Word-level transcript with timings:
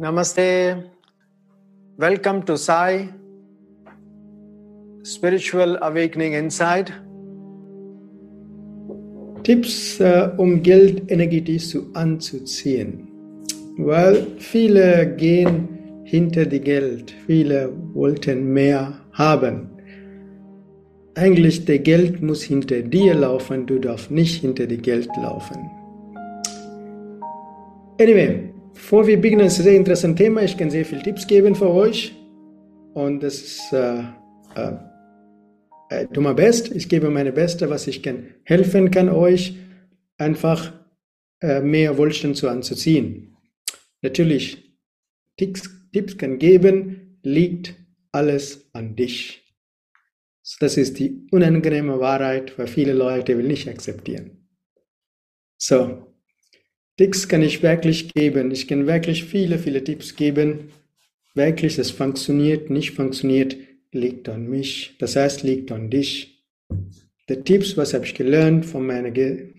Namaste. 0.00 0.90
Welcome 1.96 2.42
to 2.42 2.56
Sai 2.56 3.08
Spiritual 5.04 5.78
Awakening 5.80 6.32
Inside. 6.32 6.92
Tipps, 9.44 10.00
äh, 10.00 10.28
um 10.38 10.60
Geld 10.60 11.08
energetisch 11.08 11.68
zu 11.68 11.94
anzuziehen. 11.94 13.06
Weil 13.76 14.26
viele 14.38 15.14
gehen 15.14 15.79
hinter 16.10 16.44
die 16.44 16.60
Geld, 16.60 17.14
viele 17.26 17.72
wollten 17.94 18.52
mehr 18.52 19.00
haben. 19.12 19.70
Eigentlich, 21.14 21.64
der 21.64 21.78
Geld 21.78 22.20
muss 22.20 22.42
hinter 22.42 22.82
dir 22.82 23.14
laufen, 23.14 23.66
du 23.66 23.78
darfst 23.78 24.10
nicht 24.10 24.40
hinter 24.40 24.66
die 24.66 24.78
Geld 24.78 25.08
laufen. 25.22 25.70
Anyway, 28.00 28.52
bevor 28.74 29.06
wir 29.06 29.20
beginnen, 29.20 29.46
ist 29.46 29.58
ein 29.60 29.64
sehr 29.64 29.76
interessantes 29.76 30.24
Thema. 30.24 30.42
Ich 30.42 30.56
kann 30.56 30.70
sehr 30.70 30.84
viele 30.84 31.02
Tipps 31.02 31.26
geben 31.26 31.54
für 31.54 31.70
euch. 31.70 32.12
Und 32.94 33.22
das 33.22 33.34
ist, 33.34 33.72
äh, 33.72 34.00
äh, 34.56 34.72
äh, 35.90 36.06
tu 36.12 36.20
mein 36.20 36.34
Best. 36.34 36.74
Ich 36.74 36.88
gebe 36.88 37.08
meine 37.08 37.30
Beste, 37.30 37.70
was 37.70 37.86
ich 37.86 38.02
kann 38.02 38.26
helfen 38.44 38.90
kann 38.90 39.08
euch, 39.08 39.54
einfach 40.18 40.72
äh, 41.40 41.60
mehr 41.60 41.96
Wohlstand 41.98 42.36
zu 42.36 42.48
anzuziehen. 42.48 43.36
Natürlich, 44.02 44.76
Tipps, 45.36 45.79
Tipps 45.92 46.16
kann 46.16 46.38
geben, 46.38 47.18
liegt 47.22 47.74
alles 48.12 48.68
an 48.72 48.96
dich. 48.96 49.54
Das 50.58 50.76
ist 50.76 50.98
die 50.98 51.26
unangenehme 51.30 52.00
Wahrheit, 52.00 52.58
weil 52.58 52.66
viele 52.66 52.92
Leute 52.92 53.36
will 53.38 53.46
nicht 53.46 53.68
akzeptieren. 53.68 54.48
So, 55.56 56.06
Tipps 56.96 57.28
kann 57.28 57.42
ich 57.42 57.62
wirklich 57.62 58.12
geben. 58.12 58.50
Ich 58.50 58.66
kann 58.66 58.86
wirklich 58.86 59.24
viele, 59.24 59.58
viele 59.58 59.84
Tipps 59.84 60.16
geben. 60.16 60.70
Wirklich, 61.34 61.78
es 61.78 61.90
funktioniert, 61.90 62.70
nicht 62.70 62.92
funktioniert, 62.92 63.56
liegt 63.92 64.28
an 64.28 64.48
mich. 64.48 64.96
Das 64.98 65.16
heißt, 65.16 65.42
liegt 65.42 65.70
an 65.72 65.90
dich. 65.90 66.44
Die 67.28 67.36
Tipps, 67.42 67.76
was 67.76 67.94
habe 67.94 68.04
ich 68.04 68.14
gelernt 68.14 68.66
von 68.66 68.86
meiner 68.86 69.12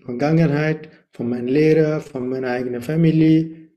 Vergangenheit, 0.04 0.90
von 1.12 1.28
meinem 1.28 1.46
Lehrer, 1.46 2.00
von 2.00 2.28
meiner 2.28 2.50
eigenen 2.50 2.82
Familie. 2.82 3.70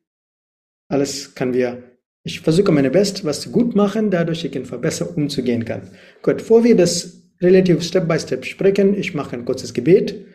Alles 0.88 1.34
kann 1.34 1.54
wir, 1.54 1.95
ich 2.26 2.40
versuche 2.40 2.72
meine 2.72 2.90
Best, 2.90 3.24
was 3.24 3.42
zu 3.42 3.52
gut 3.52 3.76
machen, 3.76 4.10
dadurch 4.10 4.44
ich 4.44 4.58
einfach 4.58 4.80
besser 4.80 5.16
umzugehen 5.16 5.64
kann. 5.64 5.92
Gut, 6.24 6.38
bevor 6.38 6.64
wir 6.64 6.76
das 6.76 7.22
relativ 7.40 7.84
Step 7.84 8.08
by 8.08 8.20
Step 8.20 8.44
sprechen, 8.46 8.98
ich 8.98 9.14
mache 9.14 9.36
ein 9.36 9.46
kurzes 9.46 9.76
Gebet. 9.76 10.26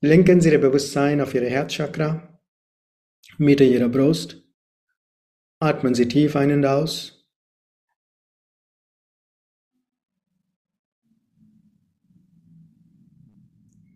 Lenken 0.00 0.40
Sie 0.40 0.50
Ihr 0.50 0.58
Bewusstsein 0.58 1.20
auf 1.20 1.34
Ihre 1.34 1.50
Herzchakra, 1.50 2.40
Mitte 3.36 3.64
Ihrer 3.64 3.90
Brust. 3.90 4.42
Atmen 5.58 5.94
Sie 5.94 6.08
tief 6.08 6.34
ein 6.34 6.50
und 6.50 6.64
aus. 6.64 7.28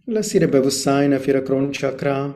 Lass 0.05 0.35
Ihr 0.35 0.47
Bewusstsein 0.49 1.15
auf 1.15 1.27
Ihrer 1.27 1.41
Kronchakra 1.41 2.35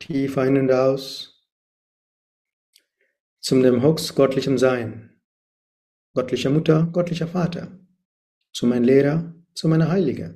tief 0.00 0.36
ein 0.38 0.56
und 0.56 0.72
aus 0.72 1.35
zum 3.46 3.62
dem 3.62 3.80
höchst 3.80 4.16
göttlichen 4.16 4.58
Sein, 4.58 5.10
göttlicher 6.16 6.50
Mutter, 6.50 6.90
göttlicher 6.92 7.28
Vater, 7.28 7.78
zu 8.52 8.66
meinem 8.66 8.82
Lehrer, 8.82 9.36
zu 9.54 9.68
meiner 9.68 9.88
Heilige. 9.88 10.34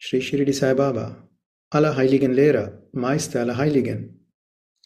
Sri 0.00 0.22
Shirdi 0.22 0.52
Sai 0.52 0.74
Baba, 0.74 1.28
aller 1.68 1.96
heiligen 1.96 2.32
Lehrer, 2.32 2.80
Meister 2.92 3.40
aller 3.40 3.56
Heiligen, 3.56 4.30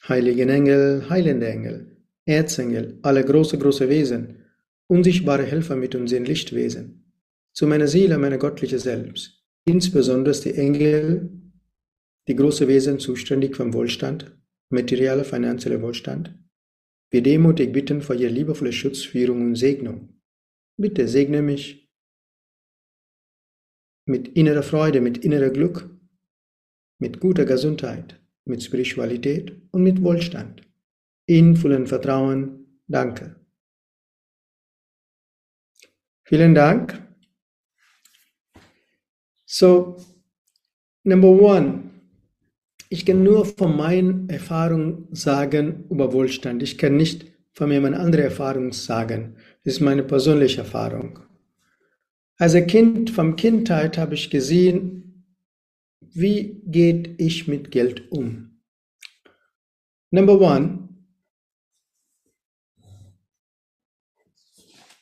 heiligen 0.08 0.48
Engel, 0.48 1.06
heilende 1.10 1.46
Engel, 1.46 1.94
Erzengel, 2.24 2.98
alle 3.02 3.22
große, 3.22 3.58
große 3.58 3.90
Wesen, 3.90 4.38
unsichtbare 4.86 5.44
Helfer 5.44 5.76
mit 5.76 5.94
uns 5.94 6.10
in 6.10 6.24
Lichtwesen, 6.24 7.12
zu 7.52 7.66
meiner 7.66 7.86
Seele, 7.86 8.16
meine 8.16 8.38
göttliche 8.38 8.78
Selbst, 8.78 9.44
insbesondere 9.66 10.40
die 10.40 10.54
Engel, 10.54 11.28
die 12.28 12.34
große 12.34 12.66
Wesen 12.66 12.98
zuständig 12.98 13.56
vom 13.56 13.74
Wohlstand, 13.74 14.34
materieller, 14.70 15.24
finanzieller 15.24 15.82
Wohlstand, 15.82 16.34
wir 17.14 17.22
demutig 17.22 17.72
bitten 17.72 18.02
vor 18.02 18.16
ihr 18.16 18.28
liebevolle 18.28 18.72
Schutzführung 18.72 19.40
und 19.42 19.54
Segnung. 19.54 20.20
Bitte 20.76 21.06
segne 21.06 21.42
mich, 21.42 21.88
mit 24.04 24.26
innerer 24.36 24.64
Freude, 24.64 25.00
mit 25.00 25.18
innerer 25.18 25.50
Glück, 25.50 25.88
mit 26.98 27.20
guter 27.20 27.44
Gesundheit, 27.44 28.20
mit 28.44 28.64
Spiritualität 28.64 29.62
und 29.70 29.84
mit 29.84 30.02
Wohlstand. 30.02 30.62
In 31.26 31.56
vollem 31.56 31.86
Vertrauen. 31.86 32.80
Danke. 32.88 33.36
Vielen 36.24 36.56
Dank. 36.56 37.00
So, 39.46 39.98
number 41.04 41.28
one. 41.28 41.93
Ich 42.94 43.04
kann 43.04 43.24
nur 43.24 43.44
von 43.44 43.76
meinen 43.76 44.28
Erfahrungen 44.28 45.08
sagen 45.10 45.84
über 45.90 46.12
Wohlstand. 46.12 46.62
Ich 46.62 46.78
kann 46.78 46.96
nicht 46.96 47.26
von 47.52 47.68
meine 47.68 47.98
andere 47.98 48.22
Erfahrung 48.22 48.72
sagen. 48.72 49.34
Das 49.64 49.74
ist 49.74 49.80
meine 49.80 50.04
persönliche 50.04 50.60
Erfahrung. 50.60 51.18
Als 52.36 52.54
Kind, 52.68 53.10
vom 53.10 53.34
Kindheit 53.34 53.98
habe 53.98 54.14
ich 54.14 54.30
gesehen, 54.30 55.26
wie 56.02 56.62
geht 56.66 57.20
ich 57.20 57.48
mit 57.48 57.72
Geld 57.72 58.12
um. 58.12 58.60
Number 60.12 60.40
one 60.40 60.88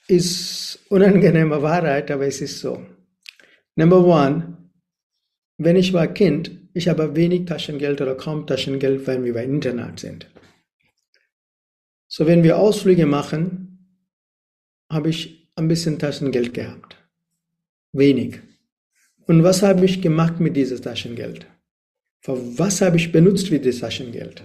ist 0.08 0.78
unangenehme 0.88 1.60
Wahrheit, 1.60 2.10
aber 2.10 2.26
es 2.26 2.40
ist 2.40 2.58
so. 2.58 2.86
Number 3.76 4.02
one, 4.02 4.70
wenn 5.58 5.76
ich 5.76 5.92
war 5.92 6.06
Kind, 6.06 6.61
ich 6.74 6.88
habe 6.88 7.14
wenig 7.16 7.46
Taschengeld 7.46 8.00
oder 8.00 8.14
kaum 8.14 8.46
Taschengeld, 8.46 9.06
wenn 9.06 9.24
wir 9.24 9.34
bei 9.34 9.44
Internat 9.44 10.00
sind. 10.00 10.26
So, 12.08 12.26
wenn 12.26 12.42
wir 12.42 12.58
Ausflüge 12.58 13.06
machen, 13.06 13.98
habe 14.90 15.10
ich 15.10 15.50
ein 15.56 15.68
bisschen 15.68 15.98
Taschengeld 15.98 16.54
gehabt. 16.54 16.96
Wenig. 17.92 18.40
Und 19.26 19.42
was 19.42 19.62
habe 19.62 19.84
ich 19.84 20.02
gemacht 20.02 20.40
mit 20.40 20.56
diesem 20.56 20.80
Taschengeld? 20.82 21.46
Für 22.20 22.36
was 22.58 22.80
habe 22.80 22.96
ich 22.96 23.12
benutzt 23.12 23.48
für 23.48 23.58
das 23.58 23.78
Taschengeld? 23.78 24.42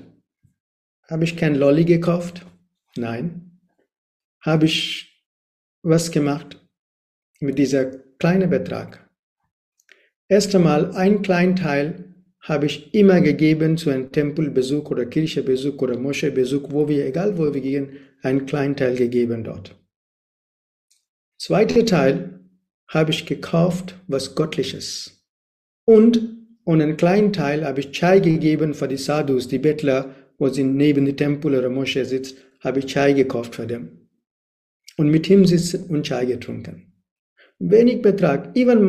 Habe 1.09 1.23
ich 1.23 1.37
kein 1.37 1.55
Lolli 1.55 1.85
gekauft? 1.85 2.45
Nein. 2.95 3.59
Habe 4.41 4.65
ich 4.65 5.25
was 5.81 6.11
gemacht 6.11 6.61
mit 7.39 7.57
dieser 7.57 7.85
kleinen 7.85 8.49
Betrag? 8.49 9.09
Erst 10.27 10.53
einmal 10.55 10.95
ein 10.95 11.21
kleinen 11.21 11.55
Teil 11.55 12.06
habe 12.47 12.65
ich 12.65 12.93
immer 12.93 13.19
gegeben 13.19 13.77
zu 13.77 13.89
einem 13.89 14.11
Tempelbesuch 14.11 14.89
oder 14.89 15.05
Kirchebesuch 15.05 15.81
oder 15.81 15.97
Moscheebesuch, 15.97 16.71
wo 16.71 16.87
wir, 16.87 17.05
egal 17.05 17.37
wo 17.37 17.53
wir 17.53 17.61
gehen, 17.61 17.97
einen 18.21 18.45
kleinen 18.45 18.77
Teil 18.77 18.95
gegeben 18.95 19.43
dort. 19.43 19.75
Zweiter 21.37 21.85
Teil 21.85 22.39
habe 22.87 23.11
ich 23.11 23.25
gekauft 23.25 23.99
was 24.07 24.33
Göttliches. 24.33 25.25
Und, 25.85 26.21
und 26.63 26.81
einen 26.81 26.95
kleinen 26.95 27.33
Teil 27.33 27.65
habe 27.65 27.81
ich 27.81 27.91
Chai 27.91 28.19
gegeben 28.19 28.73
für 28.73 28.87
die 28.87 28.97
Sadhus, 28.97 29.49
die 29.49 29.59
Bettler, 29.59 30.15
wo 30.37 30.47
sie 30.47 30.63
neben 30.63 31.05
dem 31.05 31.17
Tempel 31.17 31.53
oder 31.53 31.69
Moschee 31.69 32.05
sitzt, 32.05 32.37
habe 32.61 32.79
ich 32.79 32.85
Chai 32.85 33.11
gekauft 33.11 33.55
für 33.55 33.67
dem. 33.67 34.07
Und 34.95 35.09
mit 35.09 35.29
ihm 35.29 35.45
sitzen 35.45 35.85
und 35.89 36.05
Chai 36.05 36.25
getrunken. 36.25 36.93
Wenig 37.59 38.01
Betrag, 38.01 38.55
even 38.55 38.85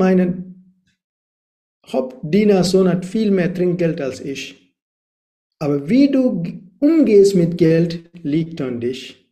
meinen 1.89 1.93
Hauptdiener-Sohn 1.93 2.89
hat 2.89 3.07
viel 3.07 3.31
mehr 3.31 3.53
Trinkgeld 3.53 4.01
als 4.01 4.21
ich. 4.21 4.75
Aber 5.59 5.89
wie 5.89 6.11
du 6.11 6.43
umgehst 6.81 7.35
mit 7.35 7.59
Geld, 7.59 8.11
liegt 8.23 8.61
an 8.61 8.81
dich. 8.81 9.27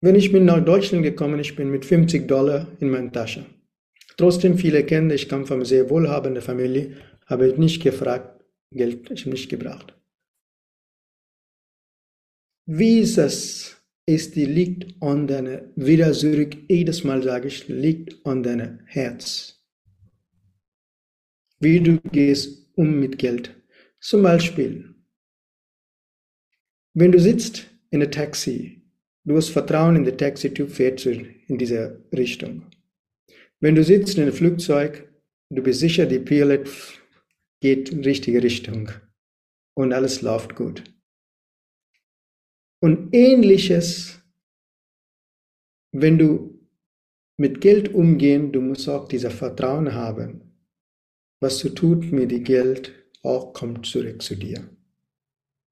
Wenn 0.00 0.14
ich 0.14 0.30
bin 0.30 0.44
nach 0.44 0.64
Deutschland 0.64 1.02
gekommen, 1.02 1.40
ich 1.40 1.56
bin 1.56 1.70
mit 1.70 1.84
50 1.84 2.28
Dollar 2.28 2.68
in 2.78 2.90
meiner 2.90 3.10
Tasche. 3.10 3.46
Trotzdem 4.16 4.58
viele 4.58 4.84
kennen, 4.84 5.10
ich 5.10 5.28
komme 5.28 5.46
von 5.46 5.56
einer 5.56 5.64
sehr 5.64 5.88
wohlhabenden 5.90 6.42
Familie, 6.42 6.96
habe 7.26 7.48
ich 7.48 7.56
nicht 7.56 7.82
gefragt, 7.82 8.44
Geld 8.70 9.10
ich 9.10 9.26
nicht 9.26 9.48
gebracht. 9.48 9.94
Wie 12.66 13.00
ist 13.00 13.18
es? 13.18 13.83
Ist 14.06 14.36
die 14.36 14.44
liegt 14.44 15.02
an 15.02 15.26
deiner, 15.26 15.62
wieder 15.76 16.12
zurück, 16.12 16.56
jedes 16.68 17.04
Mal 17.04 17.22
sage 17.22 17.48
ich, 17.48 17.68
liegt 17.68 18.24
an 18.26 18.42
deinem 18.42 18.80
Herz. 18.86 19.64
Wie 21.58 21.80
du 21.80 21.98
gehst 22.12 22.70
um 22.76 23.00
mit 23.00 23.18
Geld. 23.18 23.54
Zum 24.00 24.22
Beispiel, 24.22 24.94
Wenn 26.96 27.10
du 27.10 27.18
sitzt 27.18 27.66
in 27.90 28.00
einem 28.00 28.12
Taxi, 28.12 28.82
du 29.24 29.36
hast 29.36 29.48
Vertrauen 29.48 29.96
in 29.96 30.04
den 30.04 30.16
Taxi-Typ 30.16 30.70
fährt 30.70 31.04
in 31.04 31.58
diese 31.58 32.04
Richtung. 32.12 32.66
Wenn 33.58 33.74
du 33.74 33.82
sitzt 33.82 34.16
in 34.16 34.22
einem 34.22 34.32
Flugzeug, 34.32 35.08
du 35.50 35.60
bist 35.60 35.80
sicher, 35.80 36.06
die 36.06 36.20
Pilot 36.20 36.68
geht 37.60 37.88
in 37.88 38.02
die 38.02 38.08
richtige 38.08 38.42
Richtung 38.42 38.90
und 39.74 39.92
alles 39.92 40.22
läuft 40.22 40.54
gut. 40.54 40.84
Und 42.84 43.14
ähnliches, 43.14 44.20
wenn 45.90 46.18
du 46.18 46.60
mit 47.38 47.62
Geld 47.62 47.94
umgehen, 47.94 48.52
du 48.52 48.60
musst 48.60 48.90
auch 48.90 49.08
dieser 49.08 49.30
Vertrauen 49.30 49.94
haben. 49.94 50.52
Was 51.40 51.60
du 51.60 51.70
tut 51.70 52.12
mit 52.12 52.30
dem 52.30 52.44
Geld, 52.44 52.92
auch 53.22 53.54
kommt 53.54 53.86
zurück 53.86 54.20
zu 54.20 54.34
dir. 54.34 54.68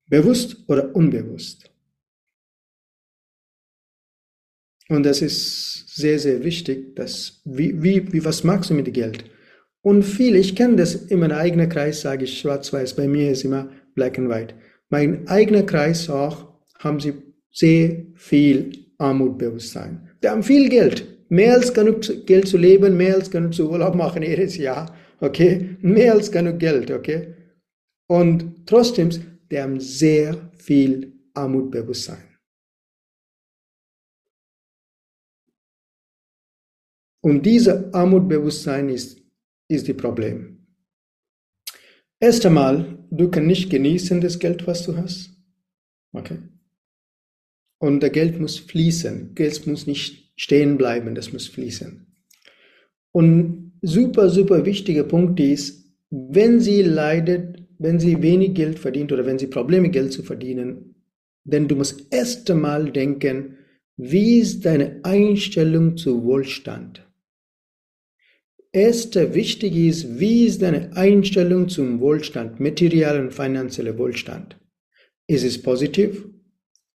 Bewusst 0.06 0.64
oder 0.68 0.96
unbewusst. 0.96 1.70
Und 4.88 5.02
das 5.02 5.20
ist 5.20 5.94
sehr, 5.94 6.18
sehr 6.18 6.42
wichtig, 6.42 6.96
dass, 6.96 7.42
wie, 7.44 7.82
wie, 7.82 8.10
wie, 8.10 8.24
was 8.24 8.42
magst 8.42 8.70
du 8.70 8.74
mit 8.74 8.86
dem 8.86 8.94
Geld? 8.94 9.30
Und 9.82 10.02
viel, 10.02 10.34
ich 10.34 10.56
kenne 10.56 10.76
das 10.76 10.94
in 10.94 11.18
meinem 11.18 11.36
eigenen 11.36 11.68
Kreis, 11.68 12.00
sage 12.00 12.24
ich 12.24 12.40
schwarz-weiß, 12.40 12.96
bei 12.96 13.06
mir 13.06 13.32
ist 13.32 13.44
immer 13.44 13.70
black 13.94 14.18
and 14.18 14.30
white. 14.30 14.54
Mein 14.88 15.28
eigener 15.28 15.64
Kreis 15.64 16.08
auch, 16.08 16.51
haben 16.82 17.00
sie 17.00 17.14
sehr 17.50 18.06
viel 18.14 18.86
Armutbewusstsein. 18.98 20.08
Die 20.22 20.28
haben 20.28 20.42
viel 20.42 20.68
Geld, 20.68 21.28
mehr 21.28 21.54
als 21.54 21.72
genug 21.72 22.00
Geld 22.26 22.48
zu 22.48 22.56
leben, 22.56 22.96
mehr 22.96 23.16
als 23.16 23.30
genug 23.30 23.54
zu 23.54 23.70
Urlaub 23.70 23.94
machen 23.94 24.22
jedes 24.22 24.56
Jahr, 24.56 24.94
okay? 25.20 25.76
Mehr 25.80 26.12
als 26.12 26.30
genug 26.30 26.58
Geld, 26.58 26.90
okay? 26.90 27.34
Und 28.08 28.66
trotzdem, 28.66 29.10
die 29.50 29.60
haben 29.60 29.80
sehr 29.80 30.50
viel 30.58 31.12
Armutbewusstsein. 31.34 32.32
Und 37.24 37.46
dieses 37.46 37.94
Armutbewusstsein 37.94 38.88
ist, 38.88 39.20
ist 39.68 39.88
das 39.88 39.96
Problem. 39.96 40.66
Erst 42.20 42.44
einmal, 42.44 43.06
du 43.10 43.30
kannst 43.30 43.46
nicht 43.46 43.70
genießen 43.70 44.20
das 44.20 44.38
Geld, 44.38 44.66
was 44.66 44.84
du 44.84 44.96
hast. 44.96 45.30
Okay? 46.12 46.38
Und 47.82 48.00
der 48.00 48.10
Geld 48.10 48.38
muss 48.38 48.60
fließen. 48.60 49.34
Geld 49.34 49.66
muss 49.66 49.88
nicht 49.88 50.30
stehen 50.36 50.78
bleiben, 50.78 51.16
das 51.16 51.32
muss 51.32 51.48
fließen. 51.48 52.06
Und 53.10 53.72
super, 53.82 54.30
super 54.30 54.64
wichtiger 54.64 55.02
Punkt 55.02 55.40
ist, 55.40 55.92
wenn 56.08 56.60
sie 56.60 56.82
leidet, 56.82 57.64
wenn 57.80 57.98
sie 57.98 58.22
wenig 58.22 58.54
Geld 58.54 58.78
verdient 58.78 59.10
oder 59.10 59.26
wenn 59.26 59.40
sie 59.40 59.48
Probleme 59.48 59.90
Geld 59.90 60.12
zu 60.12 60.22
verdienen, 60.22 60.94
denn 61.42 61.66
du 61.66 61.74
musst 61.74 62.06
erst 62.14 62.48
einmal 62.52 62.92
denken, 62.92 63.58
wie 63.96 64.38
ist 64.38 64.64
deine 64.64 65.00
Einstellung 65.02 65.96
zu 65.96 66.22
Wohlstand? 66.22 67.04
Erste 68.70 69.34
wichtig 69.34 69.74
ist, 69.74 70.20
wie 70.20 70.46
ist 70.46 70.62
deine 70.62 70.96
Einstellung 70.96 71.68
zum 71.68 71.98
Wohlstand, 71.98 72.60
materieller 72.60 73.20
und 73.20 73.32
finanzieller 73.32 73.98
Wohlstand? 73.98 74.56
Ist 75.26 75.42
es 75.42 75.60
positiv? 75.60 76.28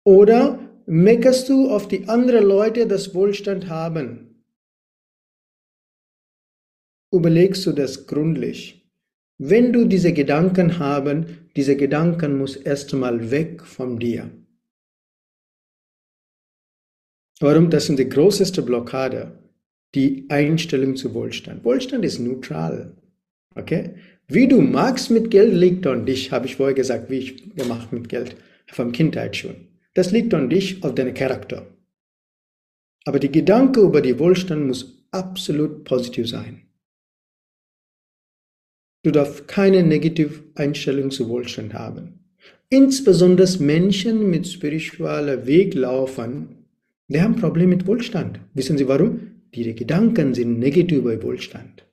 Oder 0.05 0.61
meckerst 0.87 1.49
du 1.49 1.71
auf 1.71 1.89
die 1.89 2.09
anderen 2.09 2.45
Leute, 2.45 2.87
das 2.87 3.15
Wohlstand 3.15 3.69
haben? 3.69 4.43
Überlegst 7.13 7.67
du 7.67 7.73
das 7.73 8.07
gründlich? 8.07 8.89
Wenn 9.39 9.73
du 9.73 9.85
diese 9.85 10.13
Gedanken 10.13 10.79
haben, 10.79 11.49
diese 11.57 11.77
Gedanken 11.77 12.39
muss 12.39 12.57
erstmal 12.57 13.31
weg 13.31 13.63
von 13.63 13.99
dir. 13.99 14.31
Warum? 17.41 17.69
Das 17.69 17.87
sind 17.87 17.99
die 17.99 18.09
größte 18.09 18.63
Blockade, 18.63 19.39
die 19.95 20.25
Einstellung 20.31 20.97
zu 20.97 21.13
Wohlstand. 21.13 21.65
Wohlstand 21.65 22.05
ist 22.05 22.19
neutral. 22.19 22.97
Okay? 23.55 23.97
Wie 24.27 24.49
du 24.49 24.61
magst 24.61 25.11
mit 25.11 25.31
Geld 25.31 25.55
liegt 25.55 25.87
an 25.87 26.07
dich, 26.07 26.33
habe 26.33 26.47
ich 26.47 26.57
vorher 26.57 26.75
gesagt, 26.75 27.11
wie 27.11 27.19
ich 27.19 27.55
gemacht 27.55 27.93
mit 27.93 28.09
Geld, 28.09 28.37
vom 28.69 28.91
Kindheit 28.91 29.37
schon. 29.37 29.66
Das 29.97 30.11
liegt 30.13 30.35
an 30.35 30.51
dich, 30.51 30.85
auf 30.85 30.95
deinen 30.95 31.15
Charakter. 31.15 31.67
Aber 33.07 33.19
die 33.19 33.33
Gedanke 33.33 33.81
über 33.81 34.03
die 34.03 34.19
Wohlstand 34.19 34.67
muss 34.67 35.07
absolut 35.11 35.85
positiv 35.85 36.29
sein. 36.29 36.67
Du 39.03 39.11
darfst 39.11 39.49
keine 39.49 39.83
negative 39.83 40.45
Einstellung 40.55 41.11
zu 41.11 41.31
Wohlstand 41.31 41.73
haben. 41.73 42.27
Insbesondere 42.69 43.49
Menschen 43.59 44.29
mit 44.29 44.47
spiritueller 44.47 45.47
Weg 45.47 45.73
laufen, 45.73 46.67
die 47.09 47.23
haben 47.23 47.37
Probleme 47.37 47.77
mit 47.77 47.87
Wohlstand. 47.87 48.39
Wissen 48.53 48.77
Sie 48.77 48.89
warum? 48.89 49.45
Ihre 49.51 49.73
Gedanken 49.73 50.35
sind 50.35 50.59
negativ 50.59 50.99
über 50.99 51.23
Wohlstand. 51.23 51.87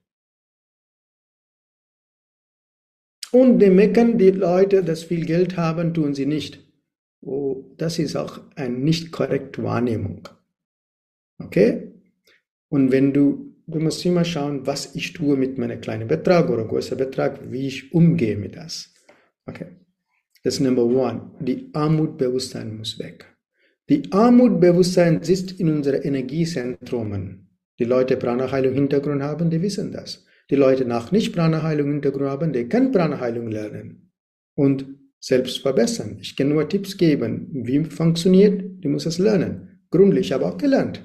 Und 3.32 3.60
die 3.60 3.70
meckern 3.70 4.18
die 4.18 4.32
Leute, 4.32 4.84
dass 4.84 5.04
viel 5.04 5.26
Geld 5.26 5.56
haben, 5.56 5.94
tun 5.94 6.14
sie 6.14 6.26
nicht. 6.26 6.60
Oh, 7.22 7.63
das 7.84 8.00
ist 8.00 8.16
auch 8.16 8.40
eine 8.56 8.78
nicht 8.78 9.12
korrekte 9.12 9.62
Wahrnehmung. 9.62 10.30
Okay? 11.38 11.92
Und 12.70 12.92
wenn 12.94 13.12
du, 13.12 13.56
du 13.68 13.80
musst 13.80 14.06
immer 14.06 14.24
schauen, 14.24 14.66
was 14.66 14.96
ich 14.96 15.12
tue 15.12 15.36
mit 15.36 15.58
meinem 15.58 15.82
kleinen 15.82 16.08
Betrag 16.08 16.50
oder 16.50 16.66
großen 16.66 16.98
Betrag, 16.98 17.52
wie 17.52 17.68
ich 17.68 17.94
umgehe 17.94 18.38
mit 18.38 18.56
das. 18.56 18.94
Okay? 19.46 19.68
Das 20.44 20.56
ist 20.56 20.60
Number 20.62 20.86
one. 20.86 21.32
Die 21.42 21.70
Armutbewusstsein 21.74 22.78
muss 22.78 22.98
weg. 23.00 23.26
Die 23.90 24.10
Armutbewusstsein 24.12 25.22
sitzt 25.22 25.60
in 25.60 25.70
unseren 25.70 26.02
Energiezentrumen. 26.04 27.50
Die 27.80 27.84
Leute 27.84 28.16
Prana-Heilung 28.16 28.74
Hintergrund 28.74 29.22
haben, 29.22 29.50
die 29.50 29.62
wissen 29.62 29.92
das. 29.92 30.26
Die 30.50 30.56
Leute 30.56 30.86
nach 30.86 31.12
nicht 31.12 31.34
Prana-Heilung 31.36 31.92
Hintergrund 31.92 32.30
haben, 32.30 32.54
die 32.54 32.70
können 32.70 32.94
Prana-Heilung 32.94 33.50
lernen. 33.50 34.12
Und 34.56 35.03
selbst 35.24 35.60
verbessern. 35.60 36.18
Ich 36.20 36.36
kann 36.36 36.50
nur 36.50 36.68
Tipps 36.68 36.98
geben, 36.98 37.48
wie 37.54 37.86
funktioniert, 37.86 38.84
du 38.84 38.90
musst 38.90 39.06
es 39.06 39.20
lernen. 39.20 39.80
Gründlich, 39.90 40.28
ich 40.28 40.34
habe 40.34 40.46
auch 40.46 40.58
gelernt. 40.58 41.02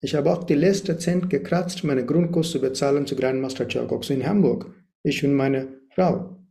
Ich 0.00 0.16
habe 0.16 0.32
auch 0.32 0.42
die 0.42 0.56
letzte 0.56 0.98
Cent 0.98 1.30
gekratzt, 1.30 1.84
meine 1.84 2.04
Grundkurs 2.04 2.50
zu 2.50 2.60
bezahlen 2.60 3.06
zu 3.06 3.14
Grandmaster 3.14 3.68
Chogox 3.68 4.10
in 4.10 4.26
Hamburg. 4.26 4.74
Ich 5.04 5.24
und 5.24 5.34
meine 5.34 5.80
Frau. 5.94 6.44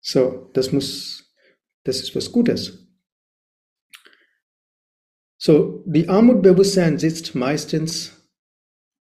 So, 0.00 0.50
das 0.52 0.70
muss, 0.70 1.34
das 1.82 2.00
ist 2.00 2.14
was 2.14 2.30
Gutes. 2.30 2.86
So, 5.36 5.82
die 5.84 6.08
Armutbewusstsein 6.08 7.00
sitzt 7.00 7.34
meistens 7.34 8.12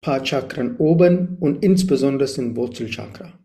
paar 0.02 0.26
Chakren 0.26 0.78
oben 0.78 1.38
und 1.40 1.64
insbesondere 1.64 2.28
im 2.42 2.56
Wurzelchakra. 2.56 3.41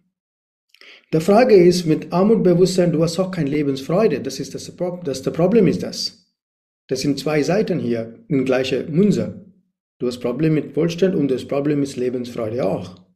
Die 1.12 1.20
Frage 1.20 1.54
ist, 1.54 1.86
mit 1.86 2.12
Armutbewusstsein, 2.12 2.92
du 2.92 3.02
hast 3.02 3.18
auch 3.18 3.30
keine 3.30 3.50
Lebensfreude. 3.50 4.20
Das 4.20 4.40
ist 4.40 4.54
das, 4.54 4.72
das, 5.04 5.22
das 5.22 5.32
Problem 5.32 5.68
ist 5.68 5.82
das. 5.82 6.34
Das 6.88 7.00
sind 7.00 7.18
zwei 7.18 7.42
Seiten 7.42 7.78
hier 7.78 8.24
in 8.28 8.44
gleicher 8.44 8.84
Münze. 8.88 9.46
Du 9.98 10.06
hast 10.08 10.18
Problem 10.18 10.54
mit 10.54 10.76
Wohlstand 10.76 11.14
und 11.14 11.30
das 11.30 11.46
Problem 11.46 11.82
ist 11.82 11.96
Lebensfreude 11.96 12.64
auch. 12.64 13.06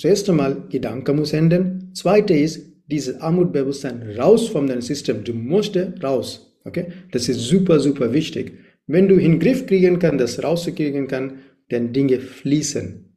Zuerst 0.00 0.28
einmal, 0.28 0.68
Gedanke 0.68 1.12
muss 1.12 1.32
ändern. 1.32 1.90
Zweite 1.94 2.34
ist, 2.34 2.72
dieses 2.86 3.20
Armutbewusstsein 3.20 4.02
raus 4.18 4.48
von 4.48 4.66
deinem 4.66 4.82
System. 4.82 5.24
Du 5.24 5.34
musst 5.34 5.76
raus. 6.02 6.58
Okay? 6.64 6.92
Das 7.12 7.28
ist 7.28 7.40
super, 7.40 7.80
super 7.80 8.12
wichtig. 8.12 8.58
Wenn 8.86 9.08
du 9.08 9.16
in 9.16 9.32
den 9.32 9.40
Griff 9.40 9.66
kriegen 9.66 9.98
kannst, 9.98 10.20
das 10.20 10.42
rauszukriegen 10.42 11.08
kann, 11.08 11.40
dann 11.70 11.92
Dinge 11.92 12.20
fließen. 12.20 13.16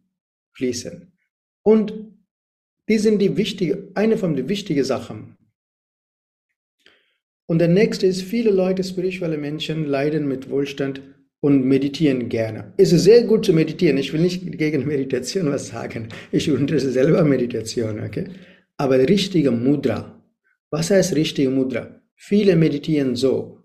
Fließen. 0.53 1.06
Und 1.67 1.93
die 2.87 2.97
sind 2.97 3.21
die 3.21 3.35
wichtige, 3.35 3.89
eine 3.93 4.17
von 4.17 4.37
den 4.37 4.47
wichtigen 4.47 4.85
Sachen. 4.85 5.35
Und 7.45 7.59
der 7.59 7.67
nächste 7.67 8.07
ist, 8.07 8.21
viele 8.21 8.51
Leute, 8.51 8.85
spirituelle 8.85 9.37
Menschen, 9.37 9.85
leiden 9.85 10.29
mit 10.29 10.49
Wohlstand 10.49 11.01
und 11.41 11.65
meditieren 11.65 12.29
gerne. 12.29 12.71
Es 12.77 12.93
ist 12.93 13.03
sehr 13.03 13.25
gut 13.25 13.43
zu 13.45 13.51
meditieren. 13.51 13.97
Ich 13.97 14.13
will 14.13 14.21
nicht 14.21 14.57
gegen 14.57 14.87
Meditation 14.87 15.51
was 15.51 15.67
sagen. 15.67 16.07
Ich 16.31 16.49
unterstütze 16.49 16.93
selber 16.93 17.25
Meditation, 17.25 17.99
okay? 17.99 18.27
Aber 18.77 18.97
richtige 18.99 19.51
Mudra. 19.51 20.23
Was 20.69 20.89
heißt 20.89 21.17
richtige 21.17 21.49
Mudra? 21.49 22.01
Viele 22.15 22.55
meditieren 22.55 23.17
so. 23.17 23.61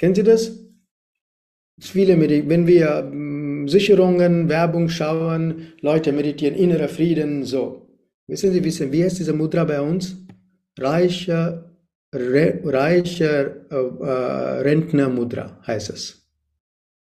Kennen 0.00 0.16
Sie 0.16 0.24
das? 0.24 0.66
Viele 1.78 2.16
meditieren, 2.16 2.48
wenn 2.50 2.66
wir 2.66 3.08
Sicherungen, 3.70 4.48
Werbung 4.48 4.88
schauen, 4.88 5.72
Leute 5.80 6.12
meditieren, 6.12 6.56
innerer 6.56 6.88
Frieden, 6.88 7.44
so. 7.44 7.86
Wissen 8.26 8.52
Sie, 8.52 8.62
wissen, 8.62 8.92
wie 8.92 9.04
heißt 9.04 9.18
diese 9.18 9.32
Mudra 9.32 9.64
bei 9.64 9.80
uns? 9.80 10.16
Reicher, 10.78 11.70
Re, 12.14 12.60
reicher 12.64 13.70
äh, 13.70 13.76
äh, 13.76 14.60
Rentner-Mudra 14.62 15.60
heißt 15.66 15.90
es. 15.90 16.20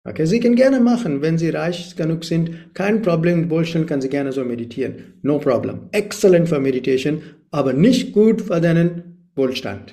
Okay, 0.02 0.24
Sie 0.24 0.40
können 0.40 0.56
gerne 0.56 0.80
machen, 0.80 1.20
wenn 1.22 1.38
Sie 1.38 1.50
reich 1.50 1.94
genug 1.94 2.24
sind, 2.24 2.74
kein 2.74 3.02
Problem, 3.02 3.50
Wohlstand 3.50 3.86
kann 3.86 4.00
Sie 4.00 4.08
gerne 4.08 4.32
so 4.32 4.44
meditieren. 4.44 5.14
No 5.22 5.38
problem. 5.38 5.88
Excellent 5.92 6.48
for 6.48 6.58
meditation, 6.58 7.22
aber 7.50 7.72
nicht 7.72 8.12
gut 8.12 8.40
für 8.40 8.60
deinen 8.60 9.28
Wohlstand. 9.36 9.92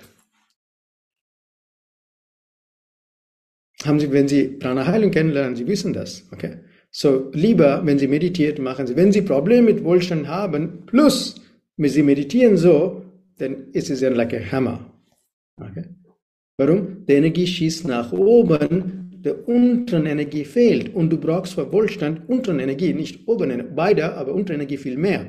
Haben 3.86 4.00
Sie, 4.00 4.12
wenn 4.12 4.28
Sie 4.28 4.48
Prana 4.48 4.88
Heilung 4.88 5.12
kennenlernen, 5.12 5.56
Sie 5.56 5.68
wissen 5.68 5.94
das, 5.94 6.28
okay? 6.32 6.58
So, 6.90 7.30
lieber, 7.34 7.82
wenn 7.86 8.00
Sie 8.00 8.08
meditiert, 8.08 8.60
machen 8.60 8.88
Sie, 8.88 8.96
wenn 8.96 9.12
Sie 9.12 9.22
Probleme 9.22 9.74
mit 9.74 9.84
Wohlstand 9.84 10.28
haben, 10.28 10.86
plus, 10.86 11.36
wenn 11.76 11.90
Sie 11.90 12.02
meditieren 12.02 12.58
so, 12.58 13.04
dann 13.38 13.72
ist 13.74 13.90
es 13.90 14.02
ja 14.02 14.10
like 14.10 14.34
a 14.34 14.40
hammer. 14.52 14.92
Okay? 15.62 15.86
Warum? 16.58 17.06
Die 17.06 17.14
Energie 17.14 17.46
schießt 17.46 17.88
nach 17.88 18.12
oben, 18.12 19.12
der 19.24 19.48
unteren 19.48 20.06
Energie 20.06 20.46
fehlt 20.46 20.96
und 20.96 21.10
du 21.12 21.18
brauchst 21.18 21.54
für 21.54 21.72
Wohlstand 21.72 22.28
unteren 22.28 22.60
Energie, 22.60 22.94
nicht 22.94 23.28
oben, 23.28 23.64
beide, 23.76 24.16
aber 24.16 24.34
unteren 24.34 24.62
Energie 24.62 24.78
viel 24.78 24.98
mehr. 24.98 25.28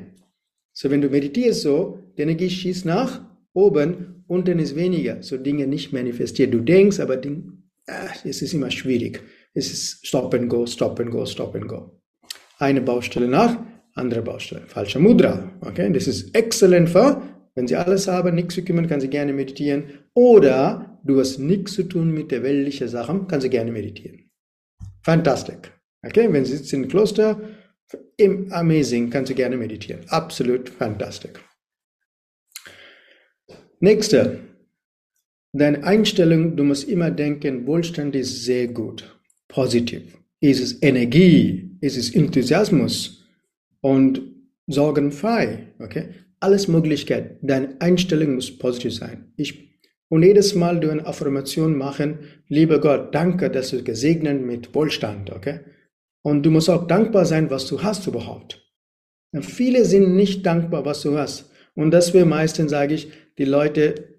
So, 0.73 0.91
wenn 0.91 1.01
du 1.03 1.09
meditierst 1.09 1.63
so, 1.63 1.99
die 2.17 2.23
Energie 2.23 2.49
schießt 2.49 2.87
nach 2.87 3.21
oben, 3.53 4.25
unten 4.27 4.59
ist 4.59 4.77
weniger, 4.77 5.23
so 5.23 5.37
Dinge 5.37 5.67
nicht 5.67 5.93
manifestiert. 5.93 6.55
Du 6.55 6.61
denkst, 6.61 7.01
aber 7.01 7.17
Ding, 7.17 7.53
ah, 7.53 7.58
es 8.25 8.43
ist 8.43 8.53
immer 8.53 8.71
schwierig. 8.71 9.23
Es 9.55 9.73
ist 9.73 10.07
Stop 10.07 10.35
and 10.35 10.49
Go, 10.49 10.67
Stop 10.67 11.01
and 11.01 11.11
Go, 11.11 11.25
Stop 11.27 11.55
and 11.55 11.69
Go. 11.69 12.01
Eine 12.59 12.81
Baustelle 12.81 13.29
nach, 13.29 13.59
andere 13.95 14.23
Baustelle. 14.23 14.63
Falscher 14.67 15.01
Mudra. 15.01 15.51
Okay, 15.61 15.91
das 15.93 16.07
ist 16.07 16.35
exzellent 16.35 16.91
für, 16.91 17.23
wenn 17.55 17.67
Sie 17.67 17.77
alles 17.77 18.07
haben, 18.07 18.35
nichts 18.35 18.55
zu 18.55 18.63
kümmern, 18.63 18.89
kann 18.89 19.01
Sie 19.01 19.09
gerne 19.09 19.33
meditieren. 19.33 20.05
Oder 20.15 21.01
du 21.05 21.19
hast 21.19 21.39
nichts 21.39 21.73
zu 21.75 21.85
tun 21.85 22.13
mit 22.13 22.31
der 22.31 22.43
weltlichen 22.43 22.89
Sachen, 22.89 23.27
kann 23.27 23.41
Sie 23.41 23.51
gerne 23.51 23.73
meditieren. 23.73 24.31
Fantastic. 25.03 25.73
Okay, 26.05 26.33
wenn 26.33 26.45
Sie 26.45 26.57
sitzen 26.57 26.85
im 26.85 26.89
Kloster, 26.89 27.41
im 28.17 28.53
amazing, 28.53 29.11
kann 29.11 29.27
Sie 29.27 29.35
gerne 29.35 29.57
meditieren. 29.57 30.03
Absolut 30.09 30.69
fantastic. 30.69 31.41
Nächste. 33.81 34.41
Deine 35.59 35.83
Einstellung, 35.83 36.55
du 36.57 36.63
musst 36.63 36.89
immer 36.89 37.11
denken, 37.11 37.67
Wohlstand 37.67 38.15
ist 38.15 38.45
sehr 38.45 38.69
gut 38.69 39.19
positiv? 39.49 40.17
Ist 40.41 40.63
es 40.63 40.83
Energie? 40.83 41.77
Ist 41.81 41.97
es 41.97 42.15
Enthusiasmus? 42.15 43.27
Und 43.81 44.21
sorgenfrei? 44.69 45.75
Okay? 45.81 46.11
Alles 46.39 46.69
Möglichkeit. 46.69 47.39
Deine 47.43 47.75
Einstellung 47.81 48.37
muss 48.37 48.57
positiv 48.57 48.95
sein. 48.95 49.33
Ich, 49.37 49.81
und 50.09 50.23
jedes 50.23 50.55
Mal 50.55 50.79
du 50.79 50.91
eine 50.91 51.05
Affirmation 51.05 51.77
machen, 51.77 52.21
lieber 52.47 52.81
Gott, 52.81 53.13
danke, 53.13 53.51
dass 53.51 53.71
du 53.71 53.83
gesegnet 53.83 54.41
mit 54.41 54.73
Wohlstand, 54.77 55.31
okay? 55.33 55.61
Und 56.23 56.45
du 56.45 56.53
musst 56.53 56.71
auch 56.71 56.87
dankbar 56.87 57.25
sein, 57.25 57.51
was 57.51 57.67
du 57.67 57.83
hast 57.83 58.07
überhaupt. 58.07 58.65
Und 59.33 59.45
viele 59.45 59.85
sind 59.85 60.15
nicht 60.15 60.47
dankbar, 60.47 60.85
was 60.85 61.03
du 61.03 61.19
hast. 61.19 61.51
Und 61.75 61.91
deswegen 61.91 62.29
meistens 62.29 62.71
sage 62.71 62.95
ich, 62.95 63.11
die 63.39 63.45
Leute, 63.45 64.18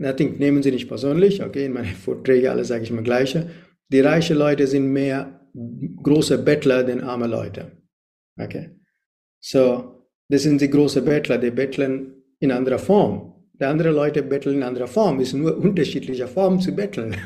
nothing, 0.00 0.38
nehmen 0.38 0.62
sie 0.62 0.72
nicht 0.72 0.88
persönlich, 0.88 1.42
okay? 1.42 1.66
In 1.66 1.72
meinen 1.72 1.94
Vorträgen 2.04 2.48
alle 2.48 2.64
sage 2.64 2.82
ich 2.82 2.90
immer 2.90 3.02
gleiche. 3.02 3.50
Die 3.92 4.00
reichen 4.00 4.36
Leute 4.36 4.66
sind 4.66 4.92
mehr 4.92 5.40
große 6.02 6.38
Bettler 6.38 6.84
denn 6.84 7.02
arme 7.02 7.26
Leute. 7.26 7.72
Okay? 8.38 8.70
So, 9.40 10.06
das 10.28 10.42
sind 10.42 10.60
die 10.60 10.70
großen 10.70 11.04
Bettler, 11.04 11.38
die 11.38 11.50
betteln 11.50 12.14
in 12.38 12.52
anderer 12.52 12.78
Form. 12.78 13.34
Die 13.60 13.64
anderen 13.64 13.94
Leute 13.94 14.22
betteln 14.22 14.56
in 14.56 14.62
anderer 14.62 14.86
Form. 14.86 15.20
Ist 15.20 15.34
nur 15.34 15.56
unterschiedliche 15.56 16.26
Formen 16.28 16.60
zu 16.60 16.72
betteln. 16.72 17.16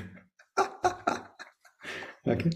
okay? 2.24 2.50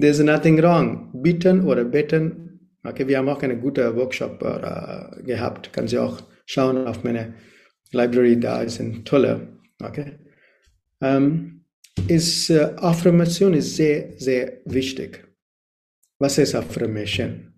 There's 0.00 0.20
nothing 0.20 0.62
wrong. 0.62 1.10
Bitten 1.12 1.66
oder 1.66 1.84
betten. 1.84 2.60
Okay, 2.84 3.06
wir 3.08 3.18
haben 3.18 3.28
auch 3.28 3.42
einen 3.42 3.60
guten 3.60 3.96
Workshop 3.96 4.40
uh, 4.42 5.22
gehabt. 5.24 5.72
Kann 5.72 5.88
Sie 5.88 5.98
auch 5.98 6.20
schauen 6.46 6.86
auf 6.86 7.02
meine 7.04 7.34
Library, 7.92 8.38
da 8.38 8.62
ist 8.62 8.80
ein 8.80 9.04
toller. 9.04 9.57
Okay. 9.82 10.18
Ähm, 11.00 11.64
ist 12.08 12.50
äh, 12.50 12.74
Affirmation 12.76 13.54
ist 13.54 13.76
sehr, 13.76 14.18
sehr 14.18 14.60
wichtig. 14.64 15.24
Was 16.18 16.38
ist 16.38 16.54
Affirmation? 16.54 17.54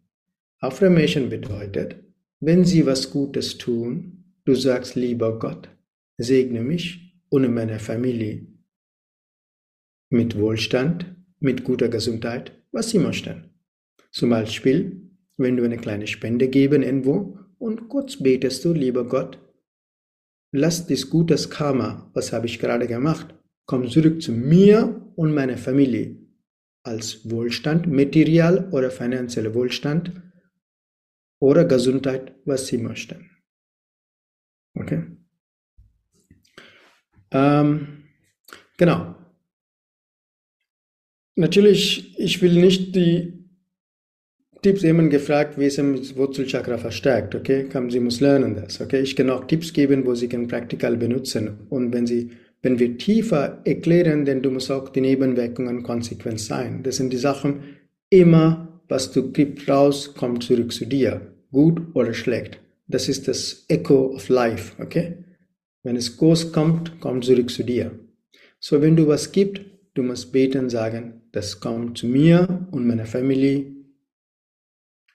Affirmation 0.61 1.31
bedeutet, 1.31 1.97
wenn 2.41 2.65
Sie 2.65 2.85
was 2.85 3.11
Gutes 3.11 3.57
tun, 3.57 4.35
du 4.45 4.55
sagst, 4.55 4.97
lieber 4.97 5.39
Gott, 5.39 5.69
segne 6.19 6.61
mich 6.63 7.17
und 7.31 7.53
meine 7.53 7.79
Familie 7.79 8.47
mit 10.11 10.37
Wohlstand, 10.37 11.15
mit 11.39 11.65
guter 11.65 11.89
Gesundheit, 11.89 12.53
was 12.73 12.91
Sie 12.91 12.99
möchten. 12.99 13.51
Zum 14.11 14.31
Beispiel, 14.31 15.11
wenn 15.37 15.57
du 15.57 15.65
eine 15.65 15.79
kleine 15.79 16.07
Spende 16.07 16.49
geben 16.49 16.83
irgendwo 16.83 17.39
und 17.59 17.89
kurz 17.89 18.17
betest 18.17 18.65
du, 18.65 18.73
lieber 18.73 19.07
Gott, 19.07 19.39
lass 20.53 20.87
das 20.87 21.09
gutes 21.09 21.51
Karma, 21.51 22.11
was 22.15 22.33
habe 22.33 22.47
ich 22.47 22.59
gerade 22.59 22.87
gemacht, 22.87 23.35
Komm 23.71 23.89
zurück 23.89 24.21
zu 24.21 24.33
mir 24.33 25.13
und 25.15 25.33
meiner 25.33 25.57
Familie 25.57 26.17
als 26.83 27.31
Wohlstand, 27.31 27.87
material 27.87 28.69
oder 28.73 28.91
finanzieller 28.91 29.55
Wohlstand 29.55 30.11
oder 31.39 31.65
Gesundheit, 31.65 32.35
was 32.45 32.67
sie 32.67 32.79
möchten. 32.79 33.31
Okay? 34.75 35.05
Ähm, 37.31 38.09
genau. 38.77 39.15
Natürlich, 41.37 42.19
ich 42.19 42.43
will 42.43 42.61
nicht 42.61 42.97
die 42.97 43.40
Tipps 44.63 44.83
jemand 44.83 45.11
gefragt, 45.11 45.59
wie 45.59 45.67
es 45.67 45.79
im 45.79 45.97
Wurzelchakra 46.17 46.79
verstärkt, 46.79 47.35
okay? 47.35 47.67
Sie 47.89 48.01
muss 48.01 48.21
lernen 48.21 48.57
das, 48.57 48.81
okay? 48.81 49.01
Ich 49.01 49.17
kann 49.17 49.31
auch 49.31 49.47
Tipps 49.47 49.73
geben, 49.73 50.05
wo 50.05 50.15
Sie 50.15 50.29
können 50.29 50.49
praktikal 50.49 50.97
benutzen. 50.97 51.59
Und 51.71 51.93
wenn 51.93 52.07
Sie 52.07 52.31
wenn 52.63 52.79
wir 52.79 52.99
tiefer 52.99 53.61
erklären, 53.65 54.25
denn 54.25 54.43
du 54.43 54.51
musst 54.51 54.71
auch 54.71 54.91
die 54.91 55.01
Nebenwirkungen 55.01 55.83
konsequent 55.83 56.41
sein. 56.41 56.83
Das 56.83 56.97
sind 56.97 57.13
die 57.13 57.17
Sachen, 57.17 57.63
immer 58.11 58.83
was 58.89 59.13
du 59.13 59.31
gibst 59.33 59.69
raus, 59.69 60.15
kommt 60.15 60.43
zurück 60.43 60.73
zu 60.73 60.85
dir. 60.85 61.35
Gut 61.53 61.81
oder 61.95 62.13
schlecht. 62.13 62.59
Das 62.87 63.09
ist 63.09 63.29
das 63.29 63.65
Echo 63.69 64.15
of 64.15 64.29
Life, 64.29 64.83
okay? 64.83 65.25
Wenn 65.83 65.97
es 65.97 66.17
groß 66.17 66.53
kommt, 66.53 67.01
kommt 67.01 67.25
zurück 67.25 67.51
zu 67.51 67.63
dir. 67.63 67.93
So, 68.59 68.83
wenn 68.83 68.97
du 68.97 69.07
was 69.07 69.33
gibst, 69.33 69.63
du 69.95 70.03
musst 70.03 70.33
beten, 70.33 70.69
sagen, 70.69 71.23
das 71.33 71.61
kommt 71.61 71.99
zu 71.99 72.07
mir 72.07 72.67
und 72.73 72.87
meiner 72.87 73.07
Familie 73.07 73.80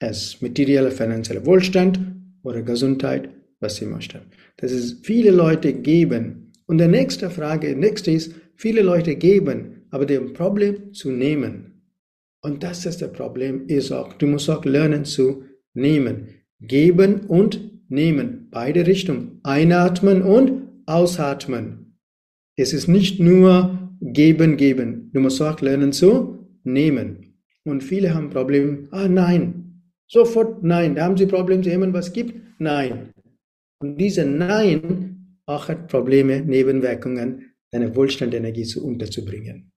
als 0.06 0.42
materieller, 0.42 0.92
finanzieller 0.92 1.46
Wohlstand 1.46 2.00
oder 2.44 2.62
Gesundheit, 2.62 3.30
was 3.60 3.78
sie 3.78 3.86
möchten. 3.86 4.20
Das 4.58 4.72
ist, 4.72 5.06
viele 5.06 5.32
Leute 5.32 5.74
geben 5.74 6.52
und 6.68 6.80
die 6.80 6.88
nächste 6.88 7.30
Frage, 7.30 7.76
nächste 7.76 8.12
ist, 8.12 8.34
viele 8.56 8.82
Leute 8.82 9.16
geben, 9.16 9.86
aber 9.92 10.06
dem 10.06 10.34
Problem 10.34 10.94
zu 10.94 11.12
nehmen. 11.12 11.82
Und 12.42 12.64
das 12.64 12.86
ist 12.86 13.02
das 13.02 13.12
Problem, 13.12 13.68
ist 13.68 13.92
auch, 13.92 14.14
du 14.14 14.28
musst 14.28 14.50
auch 14.50 14.66
lernen 14.66 15.06
zu 15.06 15.44
nehmen. 15.74 16.28
Geben 16.62 17.22
und 17.22 17.60
nehmen. 17.90 18.48
Beide 18.52 18.86
Richtungen. 18.88 19.40
Einatmen 19.44 20.22
und 20.22 20.64
ausatmen. 20.86 21.98
Es 22.56 22.74
ist 22.74 22.88
nicht 22.88 23.20
nur 23.20 23.90
geben, 24.02 24.58
geben. 24.58 25.10
Du 25.14 25.20
musst 25.20 25.42
auch 25.42 25.60
lernen 25.62 25.92
zu 25.92 26.48
nehmen. 26.64 27.36
Und 27.64 27.84
viele 27.84 28.14
haben 28.14 28.30
Probleme. 28.30 28.88
Ah, 28.92 29.08
nein. 29.08 29.64
Sofort 30.08 30.64
nein. 30.64 30.96
Da 30.96 31.06
haben 31.06 31.18
sie 31.18 31.26
Probleme, 31.26 31.64
jemand 31.64 31.94
was 31.94 32.14
gibt? 32.14 32.60
Nein. 32.60 33.12
Und 33.80 33.98
diese 33.98 34.26
Nein 34.26 35.16
auch 35.46 35.68
hat 35.68 35.88
Probleme, 35.88 36.42
Nebenwirkungen, 36.42 37.54
deine 37.72 37.96
Wohlstandenergie 37.96 38.64
zu 38.64 38.86
unterzubringen. 38.86 39.72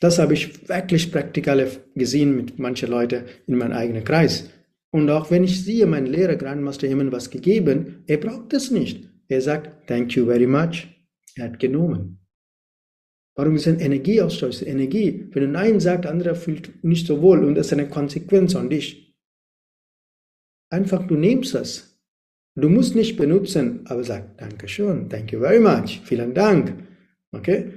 Das 0.00 0.18
habe 0.18 0.34
ich 0.34 0.68
wirklich 0.68 1.10
praktikal 1.10 1.66
gesehen 1.94 2.36
mit 2.36 2.58
manchen 2.58 2.90
Leuten 2.90 3.24
in 3.46 3.56
meinem 3.56 3.72
eigenen 3.72 4.04
Kreis. 4.04 4.50
Und 4.90 5.08
auch 5.10 5.30
wenn 5.30 5.44
ich 5.44 5.64
sehe, 5.64 5.86
mein 5.86 6.06
Lehrer 6.06 6.36
Grandmaster 6.36 6.86
jemand 6.86 7.12
was 7.12 7.30
gegeben, 7.30 8.04
er 8.06 8.18
braucht 8.18 8.52
das 8.52 8.70
nicht. 8.70 9.08
Er 9.28 9.40
sagt, 9.40 9.88
thank 9.88 10.14
you 10.14 10.26
very 10.26 10.46
much. 10.46 10.88
Er 11.36 11.46
hat 11.46 11.58
genommen. 11.58 12.23
Warum 13.36 13.56
ist 13.56 13.66
ein 13.66 13.80
Energieaustausch? 13.80 14.62
Energie. 14.62 15.28
Wenn 15.32 15.42
du 15.42 15.48
Nein 15.48 15.80
sagst, 15.80 16.06
anderer 16.08 16.34
fühlt 16.34 16.84
nicht 16.84 17.06
so 17.06 17.20
wohl 17.20 17.44
und 17.44 17.56
das 17.56 17.66
ist 17.66 17.72
eine 17.72 17.88
Konsequenz 17.88 18.54
an 18.54 18.70
dich. 18.70 19.14
Einfach, 20.70 21.06
du 21.06 21.16
nimmst 21.16 21.54
das. 21.54 21.94
Du 22.56 22.68
musst 22.68 22.94
nicht 22.94 23.16
benutzen, 23.16 23.80
aber 23.86 24.04
sag 24.04 24.38
Dankeschön, 24.38 25.08
thank 25.08 25.32
you 25.32 25.40
very 25.40 25.58
much, 25.58 26.00
vielen 26.04 26.34
Dank. 26.34 26.72
Okay? 27.32 27.72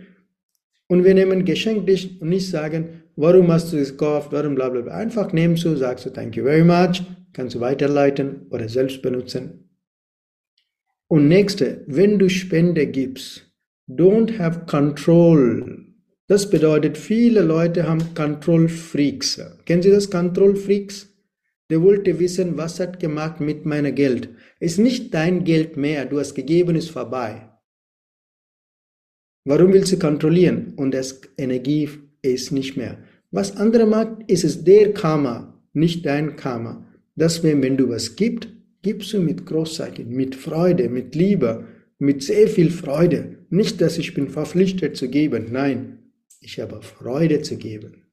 Und 0.88 1.04
wir 1.04 1.16
nehmen 1.16 1.46
Geschenk 1.46 1.88
dich 1.88 2.22
und 2.22 2.30
nicht 2.30 2.48
sagen, 2.48 3.04
warum 3.16 3.52
hast 3.52 3.74
du 3.74 3.78
es 3.78 3.92
gekauft, 3.92 4.32
warum 4.32 4.54
bla 4.54 4.70
bla 4.70 4.82
bla. 4.82 4.94
Einfach 4.94 5.34
nehmen 5.34 5.56
du, 5.56 5.76
sagst 5.76 6.06
du 6.06 6.12
thank 6.12 6.36
you 6.36 6.44
very 6.44 6.64
much, 6.64 7.02
kannst 7.34 7.56
du 7.56 7.60
weiterleiten 7.60 8.46
oder 8.52 8.70
selbst 8.70 9.02
benutzen. 9.02 9.68
Und 11.08 11.28
nächste, 11.28 11.84
wenn 11.88 12.20
du 12.20 12.30
Spende 12.30 12.86
gibst, 12.86 13.47
don't 13.88 14.38
have 14.38 14.66
control. 14.66 15.86
Das 16.28 16.50
bedeutet, 16.50 16.98
viele 16.98 17.42
Leute 17.42 17.88
haben 17.88 18.14
Control 18.14 18.68
Freaks. 18.68 19.42
Kennen 19.66 19.82
Sie 19.82 19.92
das 19.92 20.10
Control 20.10 20.56
Freaks? 20.56 21.08
Der 21.70 21.82
wollte 21.82 22.20
wissen, 22.20 22.58
was 22.58 22.80
hat 22.80 23.00
gemacht 23.00 23.40
mit 23.40 23.66
meinem 23.66 23.96
Geld. 23.96 24.30
Ist 24.60 24.80
nicht 24.80 25.14
dein 25.14 25.44
Geld 25.44 25.78
mehr, 25.78 26.06
du 26.06 26.20
hast 26.20 26.34
gegeben, 26.36 26.76
ist 26.76 26.92
vorbei. 26.92 27.50
Warum 29.46 29.72
willst 29.72 29.94
du 29.94 30.00
kontrollieren? 30.00 30.74
Und 30.76 30.94
das 30.94 31.22
Energie 31.38 31.90
ist 32.22 32.52
nicht 32.52 32.76
mehr. 32.76 32.98
Was 33.32 33.56
andere 33.56 33.86
macht, 33.86 34.30
ist 34.30 34.44
es 34.44 34.64
der 34.64 34.94
Karma, 34.94 35.62
nicht 35.74 36.06
dein 36.06 36.36
Karma. 36.36 36.86
Deswegen, 37.16 37.62
wenn 37.62 37.78
du 37.78 37.90
was 37.90 38.16
gibst, 38.16 38.50
gibst 38.82 39.14
du 39.14 39.22
mit 39.22 39.46
Großzeichen, 39.46 40.10
mit 40.10 40.36
Freude, 40.36 40.90
mit 40.90 41.16
Liebe, 41.16 41.66
mit 42.00 42.24
sehr 42.24 42.48
viel 42.48 42.70
Freude. 42.70 43.37
Nicht, 43.50 43.82
dass 43.82 43.98
ich 43.98 44.14
bin 44.14 44.30
verpflichtet 44.30 44.98
zu 44.98 45.10
geben, 45.10 45.48
nein, 45.52 46.00
ich 46.40 46.60
habe 46.60 46.82
Freude 46.82 47.42
zu 47.42 47.58
geben. 47.58 48.08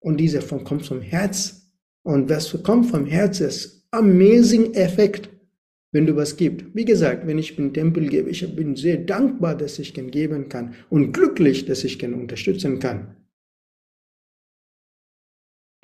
Und 0.00 0.18
dieser 0.18 0.42
kommt 0.42 0.86
vom 0.86 1.00
Herz. 1.00 1.70
Und 2.02 2.28
was 2.28 2.62
kommt 2.62 2.86
vom 2.86 3.06
Herz 3.06 3.40
ist 3.40 3.86
amazing 3.90 4.74
Effekt 4.74 5.30
wenn 5.94 6.06
du 6.06 6.16
was 6.16 6.36
gibst. 6.36 6.66
Wie 6.74 6.84
gesagt, 6.84 7.24
wenn 7.24 7.38
ich 7.38 7.54
den 7.54 7.72
Tempel 7.72 8.08
gebe, 8.08 8.28
ich 8.28 8.56
bin 8.56 8.74
sehr 8.74 8.96
dankbar, 8.96 9.56
dass 9.56 9.78
ich 9.78 9.96
ihn 9.96 10.10
geben 10.10 10.48
kann 10.48 10.74
und 10.90 11.12
glücklich, 11.12 11.66
dass 11.66 11.84
ich 11.84 12.02
ihn 12.02 12.14
unterstützen 12.14 12.80
kann. 12.80 13.14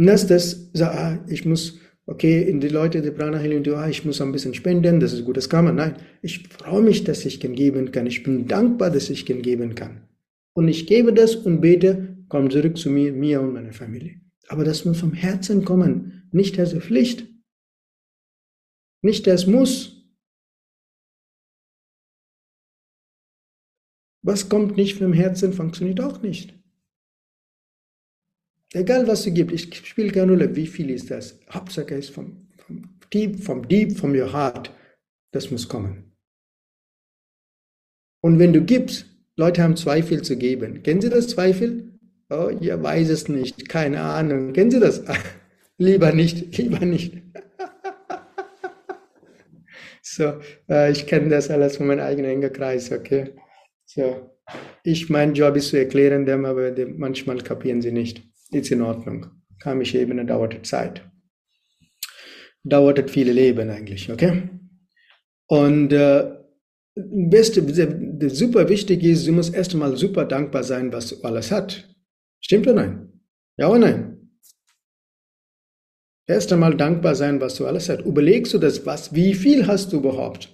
Ah, 0.00 1.18
ich 1.28 1.44
muss, 1.44 1.78
okay, 2.10 2.42
in 2.42 2.60
die 2.60 2.68
Leute, 2.68 3.00
die 3.00 3.12
Prana 3.12 3.38
Healing, 3.38 3.66
ah, 3.72 3.88
ich 3.88 4.04
muss 4.04 4.20
ein 4.20 4.32
bisschen 4.32 4.52
spenden, 4.52 4.98
das 4.98 5.12
ist 5.12 5.24
gutes 5.24 5.48
Karma. 5.48 5.70
Nein, 5.70 5.94
ich 6.22 6.48
freue 6.48 6.82
mich, 6.82 7.04
dass 7.04 7.24
ich 7.24 7.42
ihn 7.44 7.54
geben 7.54 7.92
kann. 7.92 8.06
Ich 8.06 8.24
bin 8.24 8.48
dankbar, 8.48 8.90
dass 8.90 9.10
ich 9.10 9.30
ihn 9.30 9.42
geben 9.42 9.76
kann. 9.76 10.08
Und 10.52 10.66
ich 10.66 10.86
gebe 10.88 11.12
das 11.12 11.36
und 11.36 11.60
bete, 11.60 12.18
komm 12.28 12.50
zurück 12.50 12.76
zu 12.76 12.90
mir, 12.90 13.12
mir 13.12 13.40
und 13.40 13.52
meiner 13.52 13.72
Familie. 13.72 14.20
Aber 14.48 14.64
das 14.64 14.84
muss 14.84 14.98
vom 14.98 15.12
Herzen 15.12 15.64
kommen, 15.64 16.28
nicht 16.32 16.58
als 16.58 16.74
Pflicht, 16.74 17.28
nicht 19.02 19.28
als 19.28 19.46
Muss. 19.46 19.96
Was 24.22 24.48
kommt 24.48 24.76
nicht 24.76 24.98
vom 24.98 25.12
Herzen, 25.12 25.52
funktioniert 25.52 26.00
auch 26.00 26.20
nicht. 26.20 26.59
Egal 28.72 29.06
was 29.06 29.24
du 29.24 29.32
gibst, 29.32 29.54
ich 29.54 29.86
spiele 29.86 30.12
keine 30.12 30.32
Rolle, 30.32 30.54
wie 30.54 30.66
viel 30.66 30.90
ist 30.90 31.10
das. 31.10 31.38
Hauptsache 31.50 31.94
ist 31.94 32.10
vom, 32.10 32.48
vom 32.56 32.88
Deep, 33.12 33.42
vom 33.42 33.66
Deep, 33.66 33.98
from 33.98 34.14
your 34.14 34.32
heart. 34.32 34.70
Das 35.32 35.50
muss 35.50 35.68
kommen. 35.68 36.12
Und 38.22 38.38
wenn 38.38 38.52
du 38.52 38.62
gibst, 38.62 39.06
Leute 39.36 39.62
haben 39.62 39.76
Zweifel 39.76 40.22
zu 40.22 40.36
geben. 40.36 40.82
Kennen 40.82 41.00
Sie 41.00 41.08
das 41.08 41.28
Zweifel? 41.28 41.98
Oh, 42.28 42.50
ihr 42.60 42.80
weiß 42.80 43.08
es 43.08 43.28
nicht, 43.28 43.68
keine 43.68 44.02
Ahnung. 44.02 44.52
Kennen 44.52 44.70
Sie 44.70 44.78
das? 44.78 45.02
lieber 45.78 46.12
nicht, 46.12 46.56
lieber 46.58 46.84
nicht. 46.84 47.14
so, 50.02 50.34
äh, 50.68 50.92
ich 50.92 51.06
kenne 51.06 51.30
das 51.30 51.50
alles 51.50 51.78
von 51.78 51.86
meinem 51.86 52.00
eigenen 52.00 52.30
engen 52.30 52.52
Kreis, 52.52 52.92
okay? 52.92 53.34
So, 53.84 54.30
ich, 54.84 55.10
mein 55.10 55.34
Job 55.34 55.56
ist 55.56 55.70
zu 55.70 55.78
erklären 55.78 56.26
dem, 56.26 56.44
aber 56.44 56.70
dem, 56.70 56.98
manchmal 56.98 57.38
kapieren 57.38 57.82
sie 57.82 57.92
nicht. 57.92 58.29
Ist 58.50 58.70
in 58.70 58.82
Ordnung. 58.82 59.26
Karmische 59.60 59.98
Ebene 59.98 60.24
dauert 60.24 60.66
Zeit. 60.66 61.08
Dauert 62.64 63.10
viele 63.10 63.32
Leben 63.32 63.70
eigentlich, 63.70 64.10
okay? 64.10 64.48
Und 65.46 65.92
äh, 65.92 66.36
beste, 66.94 67.62
super 68.30 68.68
wichtig 68.68 69.02
ist, 69.02 69.26
du 69.26 69.32
musst 69.32 69.54
erst 69.54 69.72
einmal 69.72 69.96
super 69.96 70.24
dankbar 70.24 70.64
sein, 70.64 70.92
was 70.92 71.08
du 71.08 71.22
alles 71.22 71.50
hat. 71.50 71.88
Stimmt 72.40 72.66
oder 72.66 72.86
nein? 72.86 73.20
Ja 73.56 73.68
oder 73.68 73.78
nein? 73.78 74.30
Erst 76.26 76.52
einmal 76.52 76.76
dankbar 76.76 77.14
sein, 77.14 77.40
was 77.40 77.56
du 77.56 77.66
alles 77.66 77.88
hast. 77.88 78.02
Überlegst 78.02 78.54
du 78.54 78.58
das, 78.58 78.86
was, 78.86 79.14
wie 79.14 79.34
viel 79.34 79.66
hast 79.66 79.92
du 79.92 79.98
überhaupt? 79.98 80.48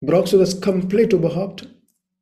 Brauchst 0.00 0.32
du 0.32 0.38
das 0.38 0.60
komplett 0.60 1.12
überhaupt? 1.12 1.68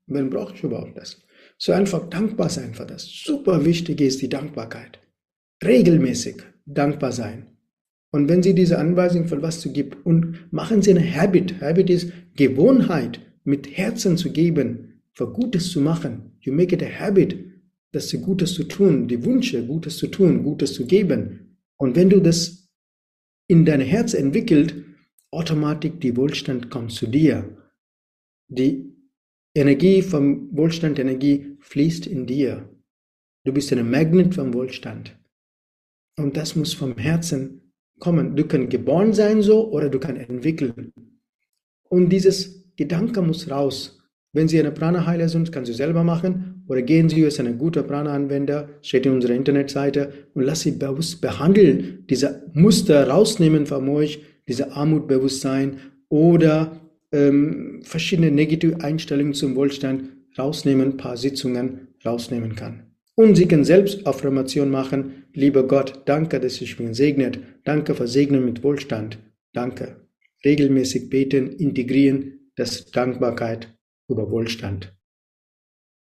Wen 0.06 0.30
brauche 0.30 0.54
ich 0.54 0.62
überhaupt 0.62 0.96
das? 0.96 1.25
So 1.58 1.72
einfach 1.72 2.08
dankbar 2.10 2.48
sein 2.48 2.74
für 2.74 2.86
das. 2.86 3.06
Super 3.06 3.64
wichtig 3.64 4.00
ist 4.00 4.20
die 4.22 4.28
Dankbarkeit. 4.28 5.00
Regelmäßig 5.64 6.42
dankbar 6.66 7.12
sein. 7.12 7.46
Und 8.10 8.28
wenn 8.28 8.42
Sie 8.42 8.54
diese 8.54 8.78
Anweisung 8.78 9.26
von 9.26 9.42
was 9.42 9.60
zu 9.60 9.72
geben 9.72 9.96
und 10.04 10.52
machen 10.52 10.82
Sie 10.82 10.90
eine 10.90 11.14
Habit. 11.14 11.60
Habit 11.60 11.90
ist 11.90 12.12
Gewohnheit, 12.34 13.20
mit 13.44 13.76
Herzen 13.76 14.16
zu 14.16 14.32
geben, 14.32 15.02
für 15.12 15.32
Gutes 15.32 15.70
zu 15.70 15.80
machen. 15.80 16.36
You 16.40 16.52
make 16.52 16.74
it 16.74 16.82
a 16.82 16.86
habit, 16.88 17.36
dass 17.92 18.08
Sie 18.08 18.18
Gutes 18.18 18.54
zu 18.54 18.64
tun, 18.64 19.08
die 19.08 19.24
Wünsche, 19.24 19.66
Gutes 19.66 19.96
zu 19.96 20.08
tun, 20.08 20.42
Gutes 20.42 20.74
zu 20.74 20.86
geben. 20.86 21.58
Und 21.76 21.96
wenn 21.96 22.10
du 22.10 22.20
das 22.20 22.68
in 23.48 23.64
dein 23.64 23.80
Herz 23.80 24.14
entwickelt, 24.14 24.74
automatisch 25.30 25.92
die 26.02 26.16
Wohlstand 26.16 26.70
kommt 26.70 26.92
zu 26.92 27.06
dir. 27.06 27.56
Die 28.48 28.95
Energie 29.56 30.02
vom 30.02 30.54
Wohlstand, 30.54 30.98
Energie 30.98 31.56
fließt 31.60 32.06
in 32.06 32.26
dir. 32.26 32.68
Du 33.44 33.52
bist 33.52 33.72
ein 33.72 33.90
Magnet 33.90 34.34
vom 34.34 34.52
Wohlstand. 34.52 35.16
Und 36.18 36.36
das 36.36 36.56
muss 36.56 36.74
vom 36.74 36.98
Herzen 36.98 37.72
kommen. 37.98 38.36
Du 38.36 38.46
kannst 38.46 38.68
geboren 38.68 39.14
sein 39.14 39.40
so 39.40 39.70
oder 39.70 39.88
du 39.88 39.98
kannst 39.98 40.28
entwickeln. 40.28 40.92
Und 41.88 42.10
dieses 42.10 42.70
Gedanke 42.76 43.22
muss 43.22 43.50
raus. 43.50 43.98
Wenn 44.34 44.46
Sie 44.46 44.60
eine 44.60 44.72
Prana-Heiler 44.72 45.30
sind, 45.30 45.50
können 45.52 45.64
Sie 45.64 45.72
selber 45.72 46.04
machen 46.04 46.64
oder 46.68 46.82
gehen 46.82 47.08
Sie 47.08 47.24
als 47.24 47.40
ein 47.40 47.56
guter 47.56 47.82
Prana-Anwender, 47.82 48.68
steht 48.82 49.06
in 49.06 49.12
unserer 49.12 49.32
Internetseite 49.32 50.28
und 50.34 50.42
lass 50.42 50.60
Sie 50.60 50.72
bewusst 50.72 51.22
behandeln, 51.22 52.04
diese 52.10 52.50
Muster 52.52 53.08
rausnehmen 53.08 53.64
von 53.64 53.88
euch, 53.88 54.22
diese 54.46 54.72
Armutbewusstsein 54.72 55.78
oder 56.10 56.85
ähm, 57.12 57.80
verschiedene 57.82 58.30
negative 58.30 58.82
Einstellungen 58.82 59.34
zum 59.34 59.54
Wohlstand 59.54 60.10
rausnehmen, 60.38 60.92
ein 60.92 60.96
paar 60.96 61.16
Sitzungen 61.16 61.88
rausnehmen 62.04 62.54
kann. 62.54 62.82
Und 63.14 63.36
sie 63.36 63.48
können 63.48 63.64
selbst 63.64 64.06
Affirmation 64.06 64.70
machen, 64.70 65.24
lieber 65.32 65.66
Gott, 65.66 66.02
danke, 66.04 66.38
dass 66.38 66.60
ich 66.60 66.78
mich 66.78 66.96
segnet, 66.96 67.38
danke 67.64 67.94
für 67.94 68.06
Segnen 68.06 68.44
mit 68.44 68.62
Wohlstand, 68.62 69.18
danke. 69.54 70.06
Regelmäßig 70.44 71.08
beten, 71.08 71.48
integrieren, 71.52 72.50
das 72.56 72.90
Dankbarkeit 72.90 73.74
über 74.08 74.30
Wohlstand. 74.30 74.94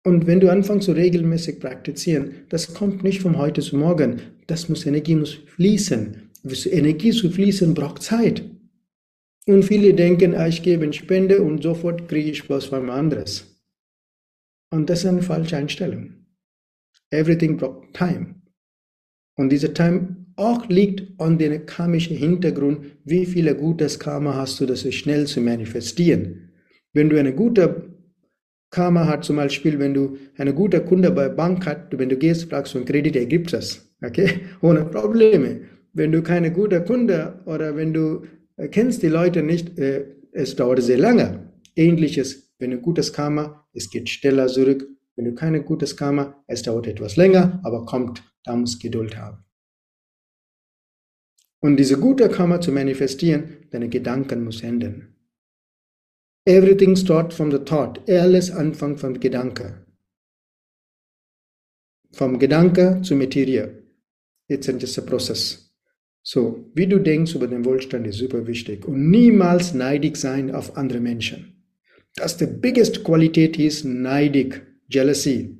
Und 0.04 0.26
wenn 0.26 0.40
du 0.40 0.50
anfängst 0.50 0.86
zu 0.86 0.92
regelmäßig 0.92 1.60
praktizieren, 1.60 2.46
das 2.48 2.74
kommt 2.74 3.04
nicht 3.04 3.20
von 3.20 3.36
heute 3.36 3.60
zu 3.60 3.76
morgen. 3.76 4.20
Das 4.46 4.68
muss 4.68 4.86
Energie 4.86 5.16
muss 5.16 5.34
fließen. 5.34 6.30
Für 6.46 6.68
Energie 6.70 7.10
zu 7.10 7.30
fließen 7.30 7.74
braucht 7.74 8.02
Zeit. 8.02 8.42
Und 9.48 9.62
viele 9.62 9.94
denken, 9.94 10.34
ah, 10.34 10.46
ich 10.46 10.62
gebe 10.62 10.84
eine 10.84 10.92
Spende 10.92 11.40
und 11.40 11.62
sofort 11.62 12.06
kriege 12.06 12.30
ich 12.30 12.50
was 12.50 12.66
von 12.66 12.90
anderes. 12.90 13.58
Und 14.70 14.90
das 14.90 14.98
ist 14.98 15.06
eine 15.06 15.22
falsche 15.22 15.56
Einstellung. 15.56 16.26
Everything 17.08 17.56
braucht 17.56 17.94
Time. 17.94 18.34
Und 19.36 19.48
diese 19.48 19.72
Time 19.72 20.26
auch 20.36 20.68
liegt 20.68 21.18
an 21.18 21.38
dem 21.38 21.64
karmischen 21.64 22.14
Hintergrund, 22.14 22.98
wie 23.04 23.24
viel 23.24 23.54
gutes 23.54 23.98
Karma 23.98 24.34
hast 24.34 24.60
du, 24.60 24.66
das 24.66 24.82
schnell 24.92 25.26
zu 25.26 25.40
manifestieren. 25.40 26.50
Wenn 26.92 27.08
du 27.08 27.18
eine 27.18 27.34
gute 27.34 27.94
Karma 28.70 29.06
hast, 29.06 29.28
zum 29.28 29.36
Beispiel, 29.36 29.78
wenn 29.78 29.94
du 29.94 30.18
eine 30.36 30.52
gute 30.52 30.82
Kunde 30.82 31.10
bei 31.10 31.30
Bank 31.30 31.64
hast, 31.64 31.98
wenn 31.98 32.10
du 32.10 32.18
gehst, 32.18 32.50
fragst 32.50 32.74
du 32.74 32.78
einen 32.78 32.86
Kredit, 32.86 33.16
er 33.16 33.24
gibt 33.24 33.54
es, 33.54 33.94
okay, 34.04 34.40
ohne 34.60 34.84
Probleme. 34.84 35.62
Wenn 35.94 36.12
du 36.12 36.22
keine 36.22 36.52
gute 36.52 36.84
Kunde 36.84 37.40
oder 37.46 37.74
wenn 37.74 37.94
du 37.94 38.26
kennst 38.66 39.02
die 39.02 39.08
Leute 39.08 39.42
nicht, 39.42 39.78
äh, 39.78 40.16
es 40.32 40.56
dauert 40.56 40.82
sehr 40.82 40.98
lange. 40.98 41.52
Ähnliches, 41.76 42.52
wenn 42.58 42.72
du 42.72 42.78
gutes 42.78 43.12
Karma, 43.12 43.66
es 43.72 43.90
geht 43.90 44.08
schneller 44.08 44.48
zurück. 44.48 44.86
Wenn 45.14 45.24
du 45.24 45.34
keine 45.34 45.62
gutes 45.62 45.96
Karma, 45.96 46.42
es 46.46 46.62
dauert 46.62 46.86
etwas 46.86 47.16
länger, 47.16 47.60
aber 47.64 47.84
kommt, 47.86 48.22
da 48.44 48.54
muss 48.54 48.78
Geduld 48.78 49.16
haben. 49.16 49.44
Und 51.60 51.76
diese 51.76 51.98
gute 51.98 52.28
Karma 52.28 52.60
zu 52.60 52.70
manifestieren, 52.70 53.66
deine 53.70 53.88
Gedanken 53.88 54.44
muss 54.44 54.62
ändern. 54.62 55.14
Everything 56.46 56.96
starts 56.96 57.36
from 57.36 57.50
the 57.50 57.58
thought. 57.58 58.08
Alles 58.08 58.50
anfängt 58.50 59.00
vom 59.00 59.18
Gedanke. 59.18 59.84
Vom 62.12 62.38
Gedanke 62.38 63.00
zur 63.02 63.18
Materie. 63.18 63.82
It's 64.48 64.66
just 64.66 64.98
a 64.98 65.02
process. 65.02 65.67
So, 66.30 66.70
wie 66.74 66.86
du 66.86 66.98
denkst 66.98 67.34
über 67.36 67.46
den 67.46 67.64
Wohlstand 67.64 68.06
ist 68.06 68.18
super 68.18 68.46
wichtig 68.46 68.86
und 68.86 69.08
niemals 69.08 69.72
neidig 69.72 70.18
sein 70.18 70.54
auf 70.54 70.76
andere 70.76 71.00
Menschen. 71.00 71.64
Das 72.16 72.36
die 72.36 72.44
biggest 72.44 73.02
Qualität 73.02 73.58
ist 73.58 73.86
neidig, 73.86 74.60
Jealousy. 74.88 75.56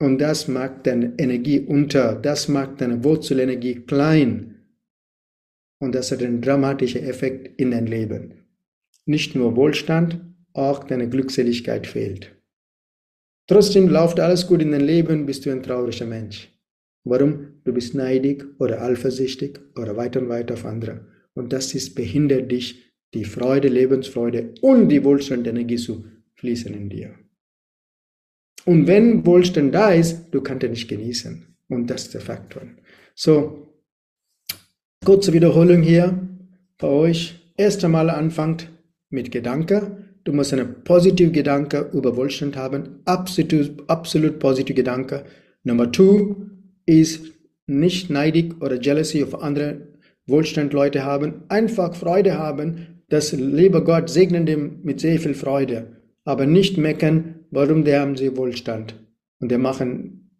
Und 0.00 0.18
das 0.18 0.48
macht 0.48 0.88
deine 0.88 1.14
Energie 1.18 1.60
unter, 1.60 2.16
das 2.16 2.48
macht 2.48 2.80
deine 2.80 3.04
Wurzelenergie 3.04 3.86
klein. 3.86 4.56
Und 5.78 5.94
das 5.94 6.10
hat 6.10 6.20
einen 6.20 6.40
dramatischen 6.40 7.04
Effekt 7.04 7.60
in 7.60 7.70
dein 7.70 7.86
Leben. 7.86 8.34
Nicht 9.04 9.36
nur 9.36 9.54
Wohlstand, 9.54 10.20
auch 10.52 10.82
deine 10.82 11.08
Glückseligkeit 11.08 11.86
fehlt. 11.86 12.34
Trotzdem 13.46 13.86
läuft 13.88 14.18
alles 14.18 14.48
gut 14.48 14.62
in 14.62 14.72
dein 14.72 14.80
Leben, 14.80 15.26
bist 15.26 15.46
du 15.46 15.52
ein 15.52 15.62
trauriger 15.62 16.06
Mensch. 16.06 16.55
Warum? 17.06 17.60
Du 17.62 17.72
bist 17.72 17.94
neidig 17.94 18.44
oder 18.58 18.82
eifersüchtig 18.82 19.60
oder 19.76 19.96
weiter 19.96 20.20
und 20.20 20.28
weiter 20.28 20.54
auf 20.54 20.64
andere. 20.66 21.06
Und 21.34 21.52
das 21.52 21.72
ist, 21.72 21.94
behindert 21.94 22.50
dich, 22.50 22.92
die 23.14 23.24
Freude, 23.24 23.68
Lebensfreude 23.68 24.54
und 24.60 24.88
die 24.88 25.04
Wohlstand 25.04 25.46
Energie 25.46 25.76
zu 25.76 26.04
fließen 26.34 26.74
in 26.74 26.90
dir. 26.90 27.14
Und 28.64 28.88
wenn 28.88 29.24
Wohlstand 29.24 29.72
da 29.72 29.92
ist, 29.92 30.30
du 30.32 30.40
kannst 30.40 30.64
ihn 30.64 30.72
nicht 30.72 30.88
genießen. 30.88 31.56
Und 31.68 31.86
das 31.88 32.06
ist 32.06 32.14
der 32.14 32.20
Faktor. 32.22 32.62
So, 33.14 33.68
kurze 35.04 35.32
Wiederholung 35.32 35.82
hier 35.82 36.28
bei 36.76 36.88
euch. 36.88 37.52
Erst 37.56 37.84
einmal 37.84 38.10
anfangt 38.10 38.68
mit 39.10 39.30
Gedanke. 39.30 40.04
Du 40.24 40.32
musst 40.32 40.52
einen 40.52 40.82
positiven 40.82 41.32
Gedanke 41.32 41.88
über 41.92 42.16
Wohlstand 42.16 42.56
haben. 42.56 43.00
Absolut, 43.04 43.88
absolut 43.88 44.40
positive 44.40 44.74
Gedanke. 44.74 45.24
Nummer 45.62 45.90
two 45.92 46.55
ist 46.86 47.32
nicht 47.66 48.10
neidig 48.10 48.62
oder 48.62 48.80
jealousy 48.80 49.22
auf 49.22 49.42
andere 49.42 49.88
Wohlstandleute 50.26 51.04
haben. 51.04 51.42
Einfach 51.48 51.94
Freude 51.94 52.38
haben. 52.38 53.02
Das 53.08 53.32
lieber 53.32 53.84
Gott 53.84 54.08
segnen 54.08 54.46
dem 54.46 54.80
mit 54.82 55.00
sehr 55.00 55.18
viel 55.18 55.34
Freude. 55.34 56.00
Aber 56.24 56.46
nicht 56.46 56.78
meckern, 56.78 57.46
warum 57.50 57.84
der 57.84 58.00
haben 58.00 58.16
sie 58.16 58.36
Wohlstand. 58.36 58.94
Und 59.40 59.50
der 59.50 59.58
machen 59.58 60.30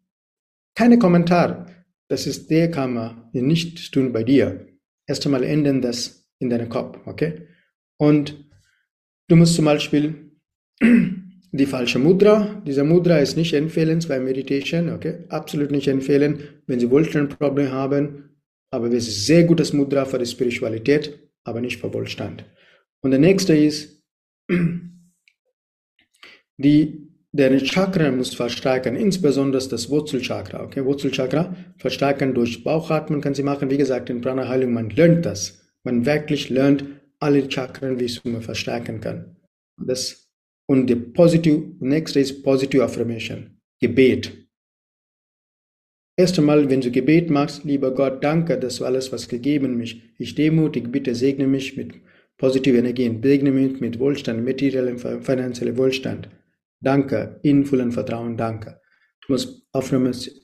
keine 0.74 0.98
Kommentar. 0.98 1.66
Das 2.08 2.26
ist 2.26 2.50
der 2.50 2.70
Kammer, 2.70 3.30
die 3.34 3.42
nicht 3.42 3.92
tun 3.92 4.12
bei 4.12 4.22
dir. 4.22 4.66
Erst 5.06 5.24
einmal 5.26 5.44
ändern 5.44 5.80
das 5.80 6.28
in 6.38 6.50
deinem 6.50 6.68
Kopf, 6.68 6.98
okay? 7.06 7.48
Und 7.98 8.44
du 9.28 9.36
musst 9.36 9.54
zum 9.54 9.64
Beispiel 9.64 10.32
die 11.52 11.66
falsche 11.66 11.98
Mudra. 11.98 12.62
Diese 12.66 12.84
Mudra 12.84 13.18
ist 13.18 13.36
nicht 13.36 13.54
empfehlenswert 13.54 14.20
bei 14.20 14.24
Meditation, 14.24 14.90
okay? 14.90 15.24
Absolut 15.28 15.70
nicht 15.70 15.88
empfehlen, 15.88 16.40
wenn 16.66 16.80
Sie 16.80 16.90
Wohlstandprobleme 16.90 17.72
haben. 17.72 18.30
Aber 18.70 18.88
es 18.88 19.08
ist 19.08 19.26
sehr 19.26 19.44
gutes 19.44 19.72
Mudra 19.72 20.04
für 20.04 20.18
die 20.18 20.26
Spiritualität, 20.26 21.18
aber 21.44 21.60
nicht 21.60 21.80
für 21.80 21.92
Wohlstand. 21.92 22.44
Und 23.00 23.12
der 23.12 23.20
nächste 23.20 23.56
ist, 23.56 24.02
die 26.58 27.06
Deine 27.36 27.62
Chakra 27.62 28.10
muss 28.12 28.34
verstärken, 28.34 28.96
insbesondere 28.96 29.62
das 29.68 29.90
Wurzelchakra. 29.90 30.62
Okay, 30.62 30.86
Wurzelchakra 30.86 31.54
verstärken 31.76 32.32
durch 32.32 32.64
Bauchatmen 32.64 33.20
kann 33.20 33.34
sie 33.34 33.42
machen. 33.42 33.68
Wie 33.68 33.76
gesagt, 33.76 34.08
in 34.08 34.22
Prana 34.22 34.48
Heilung, 34.48 34.72
man 34.72 34.88
lernt 34.88 35.26
das. 35.26 35.60
Man 35.84 36.06
wirklich 36.06 36.48
lernt 36.48 36.84
alle 37.18 37.50
Chakren, 37.50 38.00
wie 38.00 38.30
man 38.30 38.40
verstärken 38.40 39.02
kann. 39.02 39.36
Das, 39.76 40.25
und 40.66 40.88
die 40.88 40.96
positive, 40.96 41.74
nächste 41.80 42.20
ist 42.20 42.42
Positive 42.42 42.84
Affirmation. 42.84 43.58
Gebet. 43.80 44.32
Erst 46.18 46.38
einmal, 46.38 46.68
wenn 46.70 46.80
du 46.80 46.90
Gebet 46.90 47.30
machst, 47.30 47.64
lieber 47.64 47.92
Gott, 47.94 48.24
danke, 48.24 48.58
dass 48.58 48.76
du 48.76 48.86
alles, 48.86 49.12
was 49.12 49.28
gegeben 49.28 49.76
mich. 49.76 50.02
Ich 50.18 50.34
demutig, 50.34 50.90
bitte 50.90 51.14
segne 51.14 51.46
mich 51.46 51.76
mit 51.76 51.92
positiven 52.38 52.80
Energien, 52.80 53.22
segne 53.22 53.50
mich 53.50 53.80
mit 53.80 53.98
Wohlstand, 53.98 54.44
materiellem, 54.44 54.98
finanziellem 54.98 55.76
Wohlstand. 55.76 56.30
Danke, 56.80 57.38
in 57.42 57.66
vollem 57.66 57.92
Vertrauen, 57.92 58.36
danke. 58.36 58.80
Du 59.26 59.32
musst 59.32 59.66
Affirmation, 59.72 60.34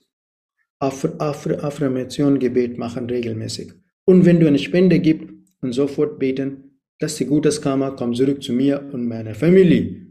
Affirmation, 0.79 2.39
Gebet 2.39 2.77
machen 2.77 3.09
regelmäßig. 3.09 3.73
Und 4.05 4.27
wenn 4.27 4.41
du 4.41 4.47
eine 4.47 4.59
Spende 4.59 4.99
gibst 4.99 5.35
und 5.63 5.73
sofort 5.73 6.19
beten, 6.19 6.81
dass 6.99 7.17
die 7.17 7.27
gutes 7.27 7.63
Karma 7.63 7.91
kommt 7.91 8.17
zurück 8.17 8.43
zu 8.43 8.53
mir 8.53 8.91
und 8.93 9.09
meiner 9.09 9.35
Familie 9.35 10.02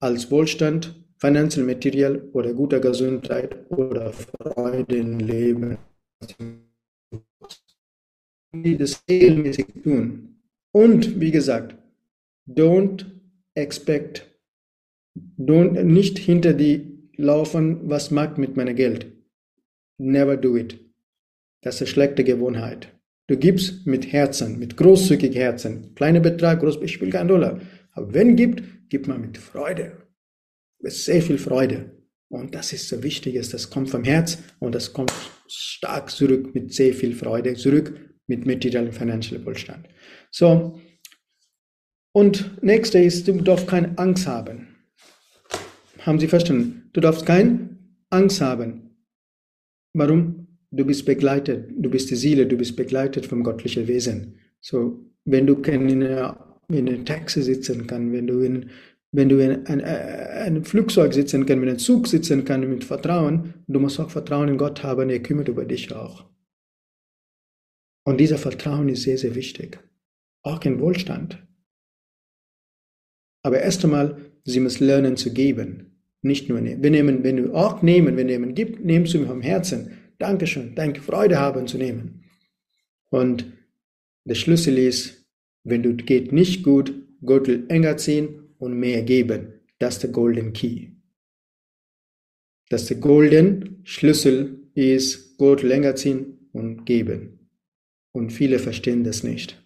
als 0.00 0.30
Wohlstand, 0.30 0.94
finanziell, 1.16 1.66
materiell 1.66 2.28
oder 2.32 2.52
guter 2.52 2.80
Gesundheit 2.80 3.70
oder 3.70 4.12
Freude 4.12 4.96
im 4.96 5.18
Leben. 5.18 5.78
Das 8.52 9.02
regelmäßig 9.08 9.66
tun. 9.82 10.40
Und 10.72 11.20
wie 11.20 11.30
gesagt, 11.30 11.76
don't 12.46 13.04
expect 13.54 14.28
Don't, 15.36 15.82
nicht 15.84 16.18
hinter 16.18 16.52
die 16.52 17.10
laufen, 17.16 17.88
was 17.88 18.10
macht 18.10 18.38
mit 18.38 18.56
meinem 18.56 18.76
Geld. 18.76 19.06
Never 19.98 20.36
do 20.36 20.56
it. 20.56 20.78
Das 21.62 21.76
ist 21.76 21.82
eine 21.82 21.88
schlechte 21.88 22.24
Gewohnheit. 22.24 22.92
Du 23.26 23.36
gibst 23.36 23.86
mit 23.86 24.12
Herzen, 24.12 24.58
mit 24.58 24.76
großzügig 24.76 25.34
Herzen. 25.34 25.94
Kleiner 25.94 26.20
Betrag, 26.20 26.60
groß, 26.60 26.78
ich 26.82 27.00
will 27.00 27.10
keinen 27.10 27.28
Dollar. 27.28 27.60
Aber 27.98 28.14
wenn 28.14 28.36
gibt, 28.36 28.88
gibt 28.88 29.08
man 29.08 29.20
mit 29.20 29.36
Freude. 29.36 30.06
Mit 30.80 30.92
sehr 30.92 31.20
viel 31.20 31.38
Freude. 31.38 31.98
Und 32.28 32.54
das 32.54 32.72
ist 32.72 32.88
so 32.88 33.02
wichtig, 33.02 33.34
das 33.50 33.70
kommt 33.70 33.90
vom 33.90 34.04
Herz 34.04 34.38
und 34.60 34.74
das 34.74 34.92
kommt 34.92 35.12
stark 35.48 36.10
zurück 36.10 36.54
mit 36.54 36.72
sehr 36.72 36.94
viel 36.94 37.14
Freude, 37.14 37.54
zurück 37.54 37.98
mit 38.26 38.46
materiellem 38.46 38.92
Financial 38.92 39.44
Wohlstand. 39.44 39.88
So. 40.30 40.78
Und 42.12 42.62
nächste 42.62 42.98
ist, 42.98 43.26
du 43.26 43.40
darfst 43.40 43.66
keine 43.66 43.96
Angst 43.98 44.26
haben. 44.26 44.76
Haben 46.00 46.20
Sie 46.20 46.28
verstanden? 46.28 46.90
Du 46.92 47.00
darfst 47.00 47.26
keine 47.26 47.70
Angst 48.10 48.40
haben. 48.40 48.96
Warum? 49.94 50.46
Du 50.70 50.84
bist 50.84 51.06
begleitet, 51.06 51.70
du 51.76 51.90
bist 51.90 52.10
die 52.10 52.16
Seele, 52.16 52.46
du 52.46 52.56
bist 52.56 52.76
begleitet 52.76 53.26
vom 53.26 53.42
göttlichen 53.42 53.88
Wesen. 53.88 54.38
So, 54.60 55.04
wenn 55.24 55.46
du 55.46 55.54
in 55.54 56.02
einer, 56.02 56.47
in 56.68 56.88
einer 56.88 57.04
Taxi 57.04 57.42
sitzen 57.42 57.86
kannst, 57.86 58.12
wenn 58.12 58.26
du 58.26 58.40
in, 58.40 58.70
wenn 59.12 59.28
du 59.28 59.42
in 59.42 59.66
ein, 59.66 59.80
ein 59.82 60.64
Flugzeug 60.64 61.14
sitzen 61.14 61.46
kannst, 61.46 61.62
in 61.62 61.68
einem 61.68 61.78
Zug 61.78 62.06
sitzen 62.06 62.44
kannst 62.44 62.68
mit 62.68 62.84
Vertrauen, 62.84 63.54
du 63.66 63.80
musst 63.80 63.98
auch 64.00 64.10
Vertrauen 64.10 64.48
in 64.48 64.58
Gott 64.58 64.82
haben, 64.82 65.08
er 65.08 65.20
kümmert 65.20 65.48
über 65.48 65.64
dich 65.64 65.92
auch. 65.94 66.26
Und 68.04 68.18
dieser 68.18 68.38
Vertrauen 68.38 68.88
ist 68.88 69.02
sehr, 69.02 69.18
sehr 69.18 69.34
wichtig. 69.34 69.78
Auch 70.42 70.62
in 70.64 70.80
Wohlstand. 70.80 71.46
Aber 73.42 73.60
erst 73.60 73.84
einmal, 73.84 74.18
sie 74.44 74.60
muss 74.60 74.80
lernen 74.80 75.16
zu 75.16 75.32
geben. 75.32 76.02
Nicht 76.22 76.48
nur 76.48 76.60
nehmen. 76.60 76.82
Wir 76.82 76.90
nehmen, 76.90 77.22
wenn 77.22 77.36
du 77.36 77.54
auch 77.54 77.82
nehmen, 77.82 78.16
wir 78.16 78.24
nehmen, 78.24 78.54
gib, 78.54 78.84
nimmst 78.84 79.14
du 79.14 79.24
vom 79.24 79.40
Herzen. 79.40 79.92
Dankeschön, 80.18 80.74
danke, 80.74 81.00
Freude 81.00 81.38
haben 81.38 81.66
zu 81.66 81.78
nehmen. 81.78 82.24
Und 83.10 83.46
der 84.24 84.34
Schlüssel 84.34 84.78
ist, 84.78 85.17
wenn 85.68 85.82
du 85.82 85.94
geht 85.94 86.32
nicht 86.32 86.62
gut, 86.62 86.94
Gürtel 87.22 87.66
enger 87.68 87.96
ziehen 87.96 88.54
und 88.58 88.78
mehr 88.78 89.02
geben. 89.02 89.60
Das 89.78 89.94
ist 89.94 90.02
der 90.04 90.10
Golden 90.10 90.52
Key. 90.52 90.92
Das 92.68 92.82
ist 92.82 92.90
der 92.90 92.98
Golden 92.98 93.80
Schlüssel 93.84 94.70
ist 94.74 95.38
Gürtel 95.38 95.70
enger 95.70 95.96
ziehen 95.96 96.48
und 96.52 96.84
geben. 96.84 97.48
Und 98.12 98.32
viele 98.32 98.58
verstehen 98.58 99.04
das 99.04 99.22
nicht. 99.22 99.64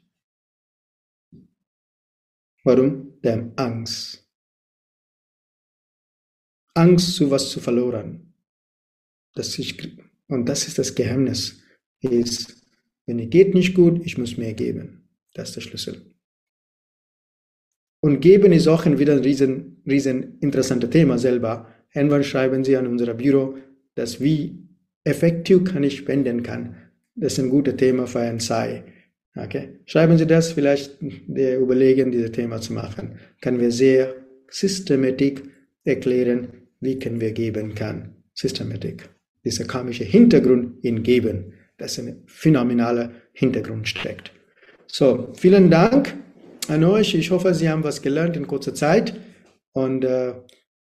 Warum? 2.65 3.19
Haben 3.25 3.53
Angst. 3.57 4.29
Angst, 6.75 7.17
zu 7.17 7.31
was 7.31 7.51
zu 7.51 7.61
verloren. 7.61 8.35
Das 9.35 9.59
ich, 9.59 9.99
und 10.29 10.49
das 10.49 10.69
ist 10.69 10.79
das 10.79 10.95
Geheimnis. 10.95 11.63
Ist, 12.01 12.67
wenn 13.07 13.19
es 13.21 13.31
geht 13.31 13.55
nicht 13.55 13.75
gut, 13.75 14.05
ich 14.05 14.19
muss 14.19 14.37
mehr 14.37 14.55
geben. 14.55 15.02
Das 15.35 15.49
ist 15.49 15.57
der 15.57 15.61
Schlüssel. 15.63 16.13
Und 18.01 18.21
geben 18.21 18.53
ist 18.53 18.67
auch 18.67 18.85
wieder 18.85 19.13
ein 19.13 19.21
riesen, 19.21 19.83
riesen 19.87 20.39
interessantes 20.41 20.91
Thema 20.91 21.19
selber. 21.19 21.69
Irgendwann 21.95 22.25
schreiben 22.25 22.65
Sie 22.65 22.77
an 22.77 22.87
unser 22.87 23.15
Büro, 23.15 23.57
dass 23.95 24.21
wie 24.21 24.69
effektiv 25.05 25.65
kann 25.65 25.85
ich 25.85 25.99
spenden 25.99 26.43
kann. 26.43 26.77
Das 27.15 27.35
ist 27.35 27.39
ein 27.39 27.51
gutes 27.51 27.77
Thema 27.77 28.07
für 28.07 28.21
ein 28.21 28.41
Sei. 28.41 28.85
Okay? 29.37 29.81
Schreiben 29.87 30.19
Sie 30.19 30.27
das, 30.27 30.53
vielleicht 30.53 30.99
wir 31.01 31.59
überlegen, 31.59 32.11
dieses 32.11 32.33
Thema 32.33 32.61
zu 32.61 32.73
machen. 32.73 33.19
Können 33.41 33.61
wir 33.61 33.71
sehr 33.71 34.15
systematisch 34.49 35.43
erklären, 35.85 36.49
wie 36.81 36.99
können 36.99 37.21
wir 37.21 37.33
geben 37.33 37.75
kann. 37.75 38.17
Systematik. 38.35 39.09
Dieser 39.45 39.65
karmische 39.65 40.05
Hintergrund 40.05 40.85
in 40.85 41.03
Geben, 41.03 41.55
das 41.79 41.99
ein 41.99 42.23
phänomenaler 42.27 43.13
Hintergrund 43.33 43.89
steckt. 43.89 44.33
So, 44.95 45.31
vielen 45.33 45.71
Dank 45.71 46.15
an 46.69 46.85
euch. 46.85 47.15
Ich 47.15 47.31
hoffe, 47.31 47.55
Sie 47.55 47.71
haben 47.71 47.83
was 47.83 48.03
gelernt 48.03 48.37
in 48.37 48.47
kurzer 48.47 48.75
Zeit 48.75 49.19
und 49.73 50.05
äh, 50.05 50.35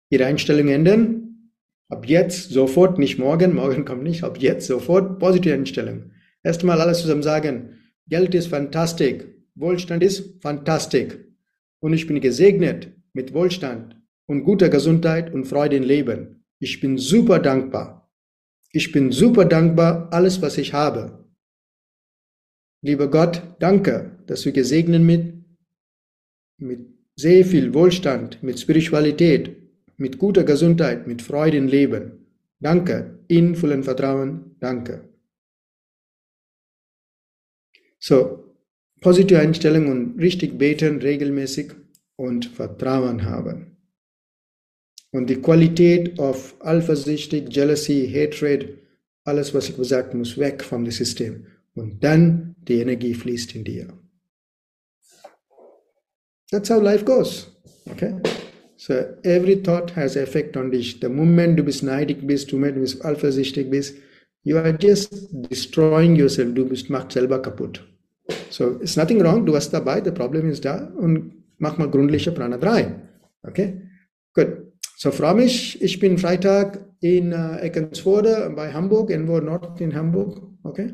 Ihre 0.09 0.25
Einstellung 0.25 0.67
ändern. 0.67 1.51
Ab 1.87 2.05
jetzt 2.05 2.49
sofort, 2.49 2.99
nicht 2.99 3.17
morgen, 3.17 3.55
morgen 3.61 3.85
kommt 3.85 4.03
nicht, 4.03 4.25
ab 4.25 4.37
jetzt 4.41 4.67
sofort 4.67 5.19
positive 5.19 5.53
Einstellung. 5.53 6.11
Erstmal 6.43 6.81
alles 6.81 6.99
zusammen 6.99 7.23
sagen, 7.23 7.79
Geld 8.05 8.35
ist 8.35 8.47
fantastisch, 8.47 9.23
Wohlstand 9.55 10.03
ist 10.03 10.41
fantastisch 10.41 11.13
und 11.79 11.93
ich 11.93 12.05
bin 12.05 12.19
gesegnet 12.19 12.91
mit 13.13 13.33
Wohlstand 13.33 13.95
und 14.25 14.43
guter 14.43 14.67
Gesundheit 14.67 15.33
und 15.33 15.45
Freude 15.45 15.77
im 15.77 15.83
Leben. 15.83 16.43
Ich 16.59 16.81
bin 16.81 16.97
super 16.97 17.39
dankbar. 17.39 18.11
Ich 18.73 18.91
bin 18.91 19.13
super 19.13 19.45
dankbar, 19.45 20.09
alles, 20.11 20.41
was 20.41 20.57
ich 20.57 20.73
habe. 20.73 21.22
Lieber 22.83 23.09
Gott, 23.09 23.41
danke, 23.59 24.11
dass 24.27 24.41
du 24.41 24.51
gesegnet 24.51 25.01
mit, 25.01 25.35
mit 26.57 26.81
sehr 27.15 27.45
viel 27.45 27.73
Wohlstand, 27.73 28.43
mit 28.43 28.59
Spiritualität, 28.59 29.55
mit 29.95 30.17
guter 30.17 30.43
Gesundheit, 30.43 31.07
mit 31.07 31.21
Freude 31.21 31.57
im 31.57 31.67
Leben. 31.67 32.27
Danke. 32.59 33.19
In 33.29 33.55
vollen 33.55 33.83
Vertrauen. 33.83 34.57
Danke. 34.59 35.07
So, 37.99 38.53
positive 38.99 39.39
Einstellung 39.39 39.87
und 39.87 40.19
richtig 40.19 40.57
beten 40.57 41.01
regelmäßig 41.01 41.71
und 42.17 42.47
Vertrauen 42.47 43.23
haben. 43.23 43.77
Und 45.11 45.29
die 45.29 45.41
Qualität 45.41 46.19
auf 46.19 46.61
Eifersüchtig, 46.61 47.47
Jealousy, 47.49 48.11
Hatred, 48.13 48.77
alles, 49.23 49.53
was 49.53 49.69
ich 49.69 49.77
gesagt 49.77 50.13
muss, 50.13 50.37
weg 50.37 50.61
vom 50.63 50.89
System. 50.91 51.45
Und 51.75 52.03
dann 52.03 52.55
die 52.67 52.79
Energie 52.79 53.13
fließt 53.13 53.55
in 53.55 53.63
dir. 53.63 53.87
That's 56.51 56.69
how 56.69 56.81
life 56.81 57.03
goes. 57.03 57.47
Okay? 57.89 58.13
So 58.77 58.93
every 59.23 59.55
thought 59.63 59.95
has 59.95 60.15
effect 60.15 60.55
on 60.55 60.71
dich. 60.71 60.99
The 60.99 61.09
moment 61.09 61.57
du 61.57 61.63
bist 61.63 61.83
neidig 61.83 62.27
bist, 62.27 62.51
du 62.51 62.59
bist 62.59 63.03
eifersüchtig 63.03 63.69
bist, 63.69 63.95
you 64.43 64.57
are 64.57 64.77
just 64.79 65.29
destroying 65.31 66.15
yourself. 66.15 66.53
Du 66.53 66.65
bist, 66.65 66.89
macht 66.89 67.11
selber 67.11 67.41
kaputt. 67.41 67.83
So 68.49 68.79
it's 68.81 68.95
nothing 68.95 69.21
wrong. 69.21 69.45
Du 69.45 69.53
warst 69.53 69.73
dabei, 69.73 70.01
the 70.03 70.11
problem 70.11 70.49
ist 70.49 70.65
da 70.65 70.93
und 70.97 71.43
mach 71.57 71.77
mal 71.77 71.89
gründliche 71.89 72.31
Prana 72.31 72.57
3. 72.57 72.93
Okay? 73.43 73.81
Gut. 74.33 74.73
So 74.97 75.11
freue 75.11 75.35
mich. 75.35 75.81
Ich 75.81 75.99
bin 75.99 76.17
Freitag 76.17 76.85
in 76.99 77.33
uh, 77.33 77.57
Eckensforde 77.57 78.51
bei 78.55 78.71
Hamburg, 78.71 79.09
irgendwo 79.09 79.39
Nord 79.39 79.81
in 79.81 79.95
Hamburg. 79.95 80.41
Okay? 80.63 80.93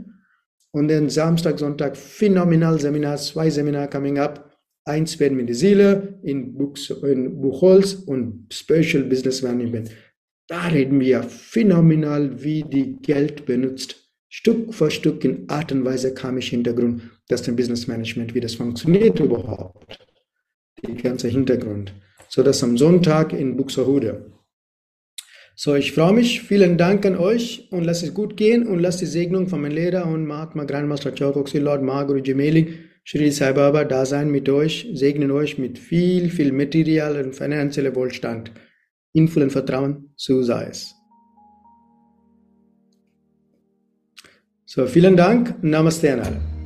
Und 0.71 0.87
dann 0.89 1.09
Samstag, 1.09 1.59
Sonntag 1.59 1.97
phänomenal 1.97 2.79
Seminar, 2.79 3.17
zwei 3.17 3.49
Seminar 3.49 3.89
coming 3.89 4.19
up. 4.19 4.57
Eins 4.85 5.19
werden 5.19 5.37
mit 5.37 5.49
der 5.49 5.55
Seele 5.55 6.19
in, 6.23 6.57
Buch, 6.57 6.75
in 7.03 7.41
Buchholz 7.41 7.93
und 7.93 8.47
Special 8.51 9.03
Business 9.03 9.41
Management. 9.41 9.91
Da 10.47 10.67
reden 10.67 10.99
wir 10.99 11.23
phänomenal, 11.23 12.43
wie 12.43 12.63
die 12.63 12.97
Geld 13.01 13.45
benutzt. 13.45 14.09
Stück 14.29 14.73
für 14.73 14.91
Stück 14.91 15.23
in 15.23 15.49
Art 15.49 15.71
und 15.71 15.85
Weise 15.85 16.13
kam 16.13 16.37
ich 16.37 16.49
Hintergrund, 16.49 17.01
dass 17.27 17.41
dem 17.41 17.55
Business 17.55 17.87
Management, 17.87 18.33
wie 18.35 18.39
das 18.39 18.55
funktioniert 18.55 19.19
überhaupt. 19.19 19.99
Die 20.85 20.95
ganze 20.95 21.27
Hintergrund. 21.27 21.93
So 22.29 22.43
das 22.43 22.63
am 22.63 22.77
Sonntag 22.77 23.33
in 23.33 23.57
Buxtehude. 23.57 24.31
So, 25.61 25.75
ich 25.75 25.91
freue 25.91 26.13
mich. 26.13 26.41
Vielen 26.43 26.77
Dank 26.77 27.05
an 27.05 27.17
euch 27.17 27.67
und 27.69 27.83
lasst 27.83 28.01
es 28.01 28.13
gut 28.13 28.37
gehen 28.37 28.65
und 28.65 28.79
lasst 28.79 29.01
die 29.01 29.05
Segnung 29.05 29.49
von 29.49 29.59
meinem 29.59 29.73
Lehrer 29.73 30.05
und 30.05 30.25
Mahatma 30.25 30.63
Grandmaster 30.63 31.11
Chokoksi 31.11 31.57
Lord 31.57 31.83
Maguru 31.83 32.19
Jemeli, 32.19 32.75
Shri 33.03 33.29
Sai 33.29 33.51
Baba 33.51 33.83
da 33.83 34.05
sein 34.05 34.31
mit 34.31 34.47
euch, 34.47 34.87
segnen 34.93 35.31
euch 35.31 35.57
mit 35.57 35.77
viel, 35.77 36.29
viel 36.29 36.53
Material 36.53 37.21
und 37.21 37.35
finanzieller 37.35 37.93
Wohlstand. 37.93 38.53
In 39.11 39.27
vollem 39.27 39.49
Vertrauen, 39.49 40.13
so 40.15 40.41
sei 40.43 40.67
es. 40.67 40.95
So, 44.65 44.85
vielen 44.85 45.17
Dank. 45.17 45.61
Namaste 45.61 46.13
an 46.13 46.19
alle. 46.21 46.58